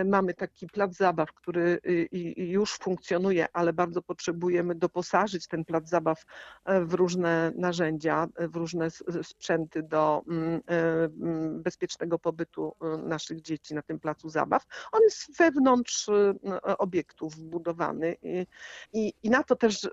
mamy 0.05 0.35
taki 0.35 0.67
plac 0.67 0.97
zabaw, 0.97 1.33
który 1.33 1.81
y, 1.87 2.09
już 2.37 2.73
funkcjonuje, 2.79 3.47
ale 3.53 3.73
bardzo 3.73 4.03
potrzebujemy 4.03 4.75
doposażyć 4.75 5.47
ten 5.47 5.65
plac 5.65 5.89
zabaw 5.89 6.25
e, 6.65 6.85
w 6.85 6.95
różne 6.95 7.53
narzędzia, 7.57 8.27
e, 8.37 8.49
w 8.49 8.57
różne 8.57 8.91
sprzęty 9.23 9.83
do 9.83 10.23
mm, 10.29 10.61
e, 10.69 11.05
mm, 11.05 11.63
bezpiecznego 11.63 12.19
pobytu 12.19 12.75
e, 12.81 12.97
naszych 12.97 13.41
dzieci 13.41 13.75
na 13.75 13.83
tym 13.83 14.01
placu 14.01 14.29
zabaw. 14.29 14.63
On 14.93 15.03
jest 15.03 15.39
wewnątrz 15.39 16.09
e, 16.09 16.79
obiektu 16.79 17.29
wbudowany 17.29 18.17
i, 18.23 18.47
i, 18.93 19.13
i 19.23 19.31
na 19.31 19.43
to 19.43 19.57
też 19.57 19.91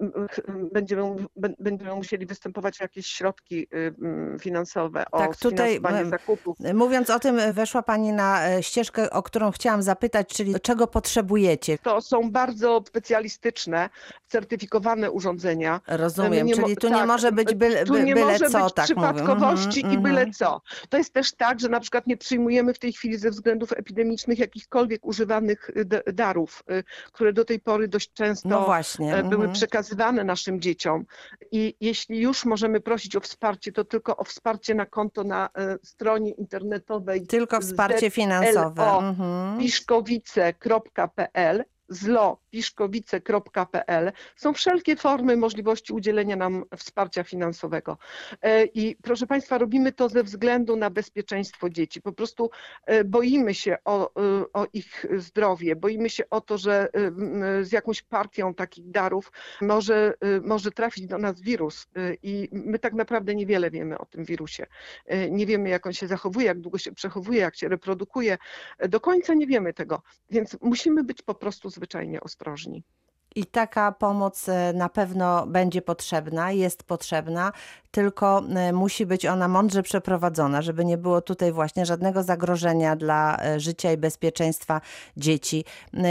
będziemy, 0.74 1.04
bę- 1.38 1.56
będziemy 1.60 1.96
musieli 1.96 2.26
występować 2.26 2.80
jakieś 2.80 3.08
środki 3.08 3.68
y, 3.74 4.40
finansowe, 4.40 5.06
o 5.12 5.18
Tak, 5.18 5.38
tutaj, 5.38 5.82
zakupów. 6.10 6.58
Mówiąc 6.74 7.10
o 7.10 7.20
tym, 7.20 7.54
weszła 7.54 7.84
Pani 7.84 8.14
na 8.14 8.50
e, 8.50 8.64
ścieżkę, 8.64 9.10
o 9.10 9.24
którą 9.24 9.52
chciałam 9.52 9.79
zapytać, 9.84 10.28
czyli 10.28 10.60
czego 10.62 10.88
potrzebujecie? 10.88 11.78
To 11.78 12.02
są 12.02 12.32
bardzo 12.32 12.84
specjalistyczne, 12.88 13.90
certyfikowane 14.28 15.12
urządzenia. 15.12 15.82
Rozumiem, 15.88 16.48
nie 16.48 16.56
mo- 16.56 16.62
czyli 16.62 16.78
tu 16.78 16.88
nie 16.88 16.94
tak, 16.94 17.08
może 17.08 17.32
być 17.32 17.56
byle, 17.56 17.86
Tu 17.86 17.98
nie 17.98 18.14
byle 18.14 18.26
może 18.26 18.50
co, 18.50 18.64
być 18.64 18.74
tak 18.74 18.90
mówię. 18.90 19.14
przypadkowości 19.14 19.80
Mhm, 19.80 19.94
i 19.94 20.04
byle 20.04 20.22
mhm. 20.22 20.34
co. 20.34 20.62
To 20.90 20.98
jest 20.98 21.14
też 21.14 21.32
tak, 21.32 21.60
że 21.60 21.70
na 21.70 21.80
przykład 21.80 22.08
nie 22.08 22.18
przyjmujemy 22.18 22.74
w 22.74 22.80
tej 22.80 22.94
chwili 22.94 23.18
ze 23.18 23.30
względów 23.30 23.74
epidemicznych 23.74 24.40
jakichkolwiek 24.40 25.06
używanych 25.06 25.70
y, 25.70 26.14
darów, 26.14 26.64
y, 26.72 26.84
które 27.12 27.34
do 27.34 27.46
tej 27.46 27.60
pory 27.60 27.88
dość 27.88 28.14
często 28.14 28.50
No 28.50 28.76
e, 29.00 29.24
były 29.24 29.36
mhm. 29.36 29.52
przekazywane 29.52 30.24
naszym 30.24 30.62
dzieciom. 30.62 31.06
I 31.52 31.76
jeśli 31.82 32.20
już 32.22 32.46
możemy 32.46 32.80
prosić 32.82 33.16
o 33.16 33.20
wsparcie, 33.20 33.72
to 33.72 33.84
tylko 33.84 34.18
o 34.18 34.24
wsparcie 34.24 34.76
na 34.76 34.86
konto 34.86 35.24
na 35.24 35.50
e, 35.58 35.78
stronie 35.84 36.32
internetowej 36.32 37.28
Tylko 37.28 37.62
wsparcie 37.62 38.00
ZLO 38.00 38.10
finansowe. 38.10 38.84
Mhm. 38.84 39.62
piszkowice.pl 39.70 41.64
zlo 41.90 42.40
piszkowice.pl 42.50 44.12
są 44.36 44.54
wszelkie 44.54 44.96
formy 44.96 45.38
możliwości 45.38 45.94
udzielenia 45.94 46.36
nam 46.36 46.64
wsparcia 46.78 47.24
finansowego. 47.24 47.98
E, 48.42 48.66
I 48.66 48.96
proszę 48.96 49.28
Państwa, 49.28 49.58
robimy 49.58 49.92
to 49.92 50.10
ze 50.10 50.24
względu 50.24 50.76
na 50.76 50.90
bezpieczeństwo 50.90 51.70
dzieci. 51.70 52.02
Po 52.02 52.12
prostu 52.12 52.50
e, 52.86 53.04
boimy 53.04 53.54
się 53.54 53.78
o, 53.86 54.12
e, 54.16 54.46
o 54.54 54.68
ich 54.74 55.06
zdrowie, 55.18 55.76
boimy 55.76 56.10
się 56.10 56.24
o 56.30 56.42
to, 56.42 56.58
że 56.58 56.88
z 57.62 57.72
jakąś 57.72 58.02
partią 58.02 58.54
takich 58.54 58.92
darów 58.92 59.32
może, 59.62 60.14
może 60.44 60.72
trafić 60.72 61.08
do 61.08 61.18
nas 61.18 61.42
wirus 61.42 61.88
i 62.24 62.50
my 62.52 62.80
tak 62.80 62.94
naprawdę 62.94 63.36
niewiele 63.36 63.72
wiemy 63.72 63.98
o 63.98 64.06
tym 64.06 64.26
wirusie. 64.26 64.66
Nie 65.32 65.46
wiemy, 65.46 65.70
jak 65.70 65.86
on 65.86 65.94
się 65.94 66.08
zachowuje, 66.08 66.46
jak 66.46 66.60
długo 66.60 66.78
się 66.78 66.92
przechowuje, 66.92 67.40
jak 67.40 67.56
się 67.56 67.68
reprodukuje. 67.68 68.38
Do 68.90 69.00
końca 69.00 69.34
nie 69.34 69.48
wiemy 69.48 69.74
tego, 69.74 70.02
więc 70.30 70.58
musimy 70.62 71.04
być 71.04 71.22
po 71.22 71.36
prostu 71.36 71.70
zwyczajnie 71.80 72.22
ostrożni. 72.22 72.84
I 73.36 73.46
taka 73.46 73.92
pomoc 73.92 74.50
e, 74.50 74.74
na 74.74 74.90
pewno 74.90 75.48
będzie 75.48 75.82
potrzebna, 75.82 76.52
jest 76.52 76.84
potrzebna, 76.84 77.52
tylko 77.92 78.44
e, 78.56 78.74
musi 78.74 79.06
być 79.06 79.26
ona 79.26 79.48
mądrze 79.48 79.84
przeprowadzona, 79.84 80.62
żeby 80.62 80.86
nie 80.86 80.98
było 80.98 81.22
tutaj 81.22 81.52
właśnie 81.52 81.86
żadnego 81.86 82.24
zagrożenia 82.24 82.96
dla 82.96 83.38
e, 83.38 83.60
życia 83.60 83.92
i 83.92 83.98
bezpieczeństwa 83.98 84.82
dzieci. 85.18 85.66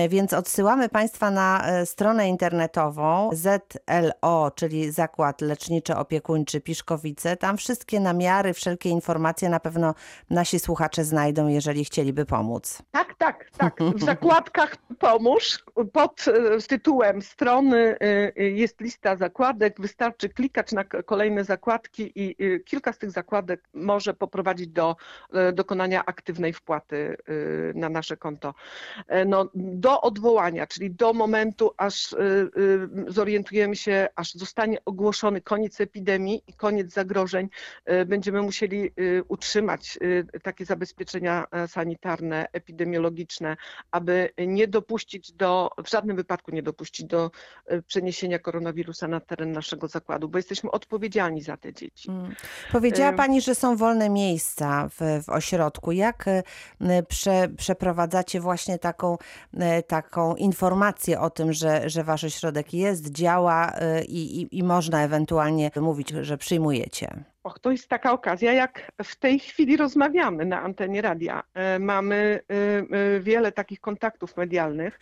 Więc 0.09 0.33
odsyłamy 0.33 0.89
Państwa 0.89 1.31
na 1.31 1.65
stronę 1.85 2.29
internetową 2.29 3.31
ZLO, 3.33 4.51
czyli 4.55 4.91
Zakład 4.91 5.43
Leczniczo-Opiekuńczy 5.43 6.61
Piszkowice. 6.61 7.37
Tam 7.37 7.57
wszystkie 7.57 8.01
namiary, 8.01 8.55
wszelkie 8.55 8.91
informacje 8.91 9.49
na 9.49 9.61
pewno 9.61 9.95
nasi 10.31 10.59
słuchacze 10.59 11.05
znajdą, 11.05 11.49
jeżeli 11.49 11.85
chcieliby 11.85 12.27
pomóc. 12.27 12.83
Tak, 12.91 13.15
tak, 13.15 13.51
tak. 13.59 13.79
W 13.95 14.05
zakładkach 14.13 14.77
pomóż 14.99 15.65
pod 15.93 16.25
e, 16.29 16.61
tytułem 17.09 17.23
strony 17.23 17.97
e, 18.01 18.43
jest 18.43 18.81
lista 18.81 19.17
zakładek. 19.17 19.81
Wystarczy 19.81 20.29
klikać 20.29 20.73
na 20.73 20.85
kolejne 20.85 21.45
zakładki 21.45 22.13
i 22.15 22.45
e, 22.45 22.61
kilka 22.61 22.93
z 22.93 22.99
tych 22.99 23.11
zakładek 23.11 23.69
może 23.75 24.15
poprowadzić 24.15 24.69
do 24.69 24.97
dokonania 25.53 26.05
aktywnej 26.05 26.53
wpłaty 26.53 27.17
na 27.75 27.89
nasze 27.89 28.17
konto. 28.17 28.55
E, 29.09 29.25
No, 29.25 29.51
do 29.55 30.01
odwołania, 30.01 30.67
czyli 30.67 30.91
do 30.91 31.13
momentu, 31.13 31.71
aż 31.77 32.15
zorientujemy 33.09 33.77
się, 33.77 34.09
aż 34.17 34.35
zostanie 34.35 34.79
ogłoszony 34.85 35.41
koniec 35.41 35.81
epidemii 35.81 36.43
i 36.47 36.53
koniec 36.53 36.93
zagrożeń, 36.93 37.49
będziemy 38.07 38.43
musieli 38.43 38.91
utrzymać 39.29 39.99
takie 40.43 40.65
zabezpieczenia 40.65 41.45
e, 41.51 41.69
sanitarne, 41.69 42.47
epidemiologiczne, 42.53 43.57
aby 43.91 44.31
nie 44.39 44.69
dopuścić 44.69 45.33
do, 45.33 45.71
w 45.85 45.91
żadnym 45.91 46.17
wypadku 46.17 46.51
nie 46.51 46.63
dopuścić 46.63 46.98
do 47.05 47.31
e, 47.67 47.83
przeniesienia 47.83 48.39
koronawirusa 48.39 49.09
na 49.09 49.21
teren 49.21 49.53
naszego 49.53 49.89
zakładu, 49.89 50.29
bo 50.29 50.39
jesteśmy 50.39 50.71
odpowiedzialni 50.71 51.43
za 51.43 51.57
te 51.57 51.73
dzieci. 51.73 52.11
Mm. 52.11 52.35
Powiedziała 52.73 53.11
Ym. 53.11 53.17
Pani, 53.17 53.41
że 53.41 53.55
są 53.55 53.77
wolne 53.77 54.11
miejsca 54.11 54.89
w, 54.89 55.25
w 55.25 55.29
ośrodku. 55.29 55.93
Jak 55.93 56.29
e, 56.29 56.43
prze, 57.03 57.49
przeprowadzacie 57.57 58.41
właśnie 58.41 58.79
taką, 58.79 59.19
e, 59.55 59.83
taką 59.83 60.35
informację 60.35 61.21
o 61.21 61.31
tym, 61.31 61.53
że, 61.53 61.91
że 61.91 62.05
Wasz 62.05 62.25
ośrodek 62.25 62.75
jest, 62.75 63.13
działa 63.13 63.73
e, 63.75 64.05
i, 64.05 64.41
i, 64.41 64.59
i 64.59 64.63
można 64.63 65.03
ewentualnie 65.03 65.71
mówić, 65.77 66.09
że 66.11 66.39
przyjmujecie? 66.39 67.25
Och, 67.49 67.59
to 67.59 67.71
jest 67.71 67.89
taka 67.89 68.13
okazja, 68.13 68.53
jak 68.53 68.93
w 69.03 69.17
tej 69.17 69.39
chwili 69.39 69.77
rozmawiamy 69.77 70.45
na 70.45 70.63
antenie 70.63 71.03
radia. 71.03 71.43
E, 71.55 71.79
Mamy 71.79 72.17
e, 72.17 72.55
e, 72.55 73.21
wiele 73.21 73.53
takich 73.53 73.81
kontaktów 73.81 74.37
medialnych, 74.37 75.01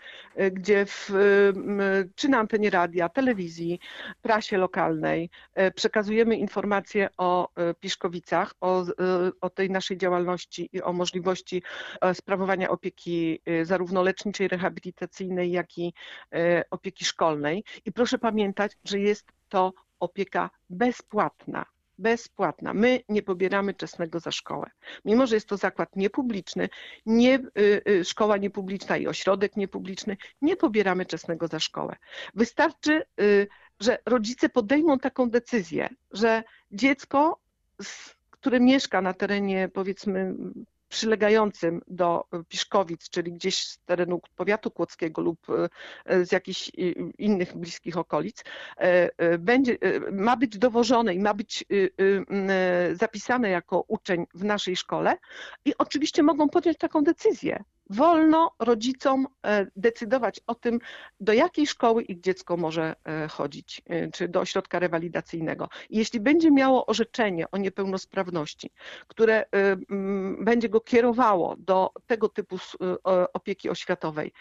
gdzie 0.53 0.87
w, 0.87 1.11
czy 2.15 2.29
na 2.29 2.39
antenie 2.39 2.71
radia, 2.71 3.09
telewizji, 3.09 3.81
prasie 4.23 4.59
lokalnej 4.59 5.31
przekazujemy 5.75 6.37
informacje 6.37 7.09
o 7.17 7.49
Piszkowicach, 7.81 8.53
o, 8.61 8.85
o 9.41 9.51
tej 9.51 9.71
naszej 9.71 9.99
działalności 9.99 10.69
i 10.73 10.83
o 10.83 10.93
możliwości 10.93 11.63
sprawowania 12.15 12.69
opieki 12.69 13.41
zarówno 13.63 14.03
leczniczej, 14.03 14.49
rehabilitacyjnej, 14.49 15.51
jak 15.51 15.79
i 15.79 15.95
opieki 16.71 17.05
szkolnej. 17.05 17.65
I 17.85 17.93
proszę 17.93 18.19
pamiętać, 18.19 18.73
że 18.85 19.01
jest 19.01 19.33
to 19.49 19.73
opieka 20.01 20.51
bezpłatna 20.71 21.67
bezpłatna. 21.99 22.75
My 22.75 23.01
nie 23.09 23.23
pobieramy 23.23 23.75
czesnego 23.75 24.21
za 24.21 24.33
szkołę. 24.33 24.71
Mimo, 25.05 25.27
że 25.27 25.35
jest 25.35 25.49
to 25.49 25.57
zakład 25.57 25.97
niepubliczny, 25.97 26.69
nie, 27.07 27.35
y, 27.59 27.83
y, 27.89 28.05
szkoła 28.05 28.37
niepubliczna 28.37 28.97
i 28.97 29.07
ośrodek 29.07 29.57
niepubliczny, 29.57 30.17
nie 30.43 30.57
pobieramy 30.57 31.07
czesnego 31.07 31.49
za 31.49 31.61
szkołę. 31.61 31.97
Wystarczy, 32.35 33.03
y, 33.21 33.49
że 33.81 33.99
rodzice 34.07 34.49
podejmą 34.49 34.99
taką 34.99 35.31
decyzję, 35.31 35.89
że 36.11 36.43
dziecko, 36.71 37.41
które 38.31 38.61
mieszka 38.61 39.01
na 39.01 39.15
terenie 39.15 39.69
powiedzmy 39.69 40.35
przylegającym 40.89 41.81
do 41.87 42.25
Piszkowic, 42.49 43.11
czyli 43.11 43.33
gdzieś 43.33 43.59
z 43.59 43.79
terenu 43.79 44.21
powiatu 44.37 44.71
kłodzkiego 44.71 45.23
lub 45.23 45.47
y, 46.11 46.27
z 46.27 46.33
jakichś 46.33 46.71
innych 47.19 47.57
bliskich 47.57 47.97
okolic, 47.97 48.45
e, 48.79 49.11
e, 49.19 49.39
będzie, 49.39 49.77
e, 49.81 50.11
ma 50.11 50.37
być 50.37 50.59
dowożone 50.59 51.15
i 51.15 51.21
ma 51.21 51.35
być 51.35 51.65
y, 51.73 51.91
y, 52.01 52.25
m, 52.29 52.51
e, 52.51 52.97
zapisane 52.97 53.51
jako 53.51 53.85
uczeń 53.89 54.27
w 54.35 54.45
naszej 54.45 54.77
szkole 54.77 55.17
i 55.65 55.73
oczywiście 55.79 56.23
mogą 56.23 56.49
podjąć 56.49 56.79
taką 56.79 57.03
decyzję. 57.03 57.65
Wolno 57.91 58.51
rodzicom 58.59 59.27
e, 59.47 59.67
decydować 59.77 60.41
o 60.47 60.55
tym, 60.55 60.79
do 61.21 61.33
jakiej 61.33 61.67
szkoły 61.67 62.03
ich 62.03 62.21
dziecko 62.21 62.57
może 62.57 62.95
e, 63.05 63.29
chodzić, 63.29 63.83
e, 63.87 64.11
czy 64.11 64.29
do 64.29 64.41
ośrodka 64.41 64.79
rewalidacyjnego. 64.79 65.69
Jeśli 65.91 66.21
będzie 66.21 66.51
miało 66.51 66.87
orzeczenie 66.87 67.51
o 67.51 67.57
niepełnosprawności, 67.57 68.71
które 69.09 69.45
będzie 70.39 70.69
go 70.69 70.81
kierowało 70.81 71.57
do 71.59 71.91
tego 72.07 72.29
typu 72.29 72.57
opieki 73.33 73.71
oświatowej, 73.71 74.33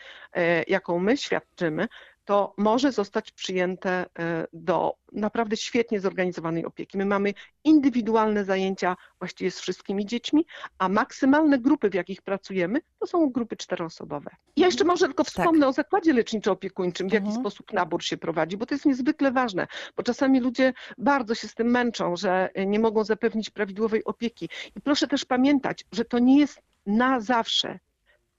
jaką 0.68 1.00
my 1.00 1.18
świadczymy, 1.18 1.88
to 2.26 2.54
może 2.58 2.92
zostać 2.92 3.32
przyjęte 3.32 4.06
e, 4.20 4.48
do 4.54 4.96
naprawdę 5.12 5.58
świetnie 5.58 6.00
zorganizowanej 6.00 6.66
opieki. 6.66 6.98
My 6.98 7.06
mamy 7.06 7.34
indywidualne 7.64 8.46
zajęcia 8.46 8.96
właściwie 9.20 9.52
z 9.52 9.60
wszystkimi 9.60 10.06
dziećmi, 10.06 10.46
a 10.78 10.90
maksymalne 10.90 11.60
grupy, 11.60 11.90
w 11.90 11.94
jakich 11.94 12.22
pracujemy, 12.22 12.82
to 13.00 13.08
są 13.08 13.30
grupy 13.30 13.58
czteroosobowe. 13.58 14.32
Ja 14.56 14.66
jeszcze 14.66 14.84
może 14.84 15.06
tylko 15.06 15.24
wspomnę 15.24 15.68
o 15.68 15.74
zakładzie 15.74 16.14
leczniczo-opiekuńczym, 16.14 17.10
w 17.10 17.14
jaki 17.14 17.26
Mhm. 17.28 17.42
sposób 17.44 17.74
nabór 17.74 18.04
się 18.04 18.18
prowadzi, 18.18 18.58
bo 18.58 18.66
to 18.66 18.76
jest 18.76 18.86
niezwykle 18.86 19.32
ważne, 19.32 19.68
bo 19.98 20.04
czasami 20.04 20.40
ludzie 20.40 20.74
bardzo 20.98 21.36
się 21.36 21.48
z 21.48 21.56
tym 21.56 21.68
męczą, 21.68 22.16
że 22.16 22.50
nie 22.68 22.80
mogą 22.80 23.04
zapewnić 23.04 23.50
prawidłowej 23.50 24.04
opieki. 24.04 24.50
I 24.76 24.82
proszę 24.82 25.08
też 25.08 25.26
pamiętać, 25.26 25.86
że 25.92 26.06
to 26.06 26.20
nie 26.20 26.40
jest 26.40 26.62
na 26.86 27.20
zawsze. 27.20 27.80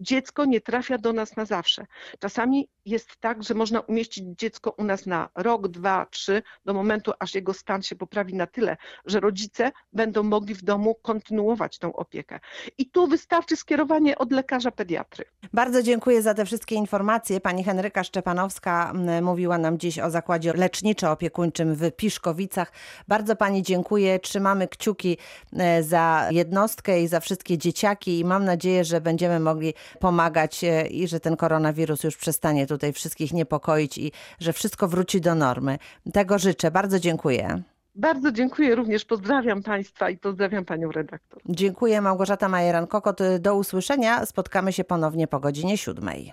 Dziecko 0.01 0.45
nie 0.45 0.61
trafia 0.61 0.99
do 0.99 1.13
nas 1.13 1.37
na 1.37 1.45
zawsze. 1.45 1.87
Czasami 2.19 2.69
jest 2.85 3.17
tak, 3.21 3.43
że 3.43 3.55
można 3.55 3.81
umieścić 3.81 4.25
dziecko 4.39 4.71
u 4.71 4.85
nas 4.85 5.07
na 5.07 5.29
rok, 5.35 5.69
dwa, 5.69 6.07
trzy, 6.07 6.43
do 6.65 6.75
momentu, 6.75 7.13
aż 7.19 7.35
jego 7.35 7.55
stan 7.55 7.83
się 7.83 7.97
poprawi 7.97 8.35
na 8.35 8.47
tyle, 8.47 8.77
że 9.07 9.21
rodzice 9.21 9.73
będą 9.93 10.23
mogli 10.23 10.55
w 10.55 10.63
domu 10.63 10.95
kontynuować 10.95 11.79
tą 11.79 11.93
opiekę. 11.93 12.41
I 12.79 12.91
tu 12.91 13.07
wystarczy 13.07 13.57
skierowanie 13.57 14.19
od 14.19 14.33
lekarza 14.33 14.71
pediatry. 14.71 15.25
Bardzo 15.53 15.83
dziękuję 15.83 16.23
za 16.23 16.35
te 16.35 16.45
wszystkie 16.45 16.75
informacje. 16.75 17.41
Pani 17.41 17.65
Henryka 17.65 18.05
Szczepanowska 18.05 18.93
mówiła 19.23 19.59
nam 19.59 19.79
dziś 19.79 19.99
o 19.99 20.11
zakładzie 20.11 20.53
leczniczo-opiekuńczym 20.53 21.75
w 21.75 21.91
Piszkowicach. 21.91 22.73
Bardzo 23.09 23.37
Pani 23.37 23.63
dziękuję. 23.63 24.19
Trzymamy 24.19 24.69
kciuki 24.69 25.19
e, 25.53 25.83
za 25.83 26.29
jednostkę 26.31 27.03
i 27.03 27.09
za 27.09 27.21
wszystkie 27.21 27.59
dzieciaki 27.59 28.19
i 28.19 28.25
mam 28.25 28.45
nadzieję, 28.45 28.85
że 28.85 29.01
będziemy 29.01 29.41
mogli 29.41 29.75
pomagać 30.01 30.65
e, 30.65 30.87
i 30.87 31.09
że 31.09 31.21
ten 31.21 31.37
koronawirus 31.37 32.05
już 32.05 32.17
przestanie 32.17 32.67
tutaj 32.67 32.93
wszystkich 32.93 33.33
niepokoić 33.33 33.99
i 33.99 34.13
że 34.41 34.53
wszystko 34.53 34.89
wróci 34.89 35.21
do 35.21 35.35
normy. 35.35 35.79
Tego 36.13 36.39
życzę. 36.39 36.71
Bardzo 36.71 37.01
dziękuję. 37.01 37.63
Bardzo 37.95 38.33
dziękuję 38.33 38.75
również, 38.75 39.05
pozdrawiam 39.05 39.63
Państwa 39.63 40.11
i 40.11 40.19
pozdrawiam 40.19 40.65
Panią 40.65 40.93
redaktor. 40.93 41.43
Dziękuję 41.49 42.01
Małgorzata 42.01 42.49
Majeran-Kokot. 42.49 43.39
Do 43.39 43.57
usłyszenia. 43.57 44.27
Spotkamy 44.27 44.73
się 44.73 44.85
ponownie 44.85 45.27
po 45.27 45.41
godzinie 45.41 45.79
siódmej. 45.79 46.33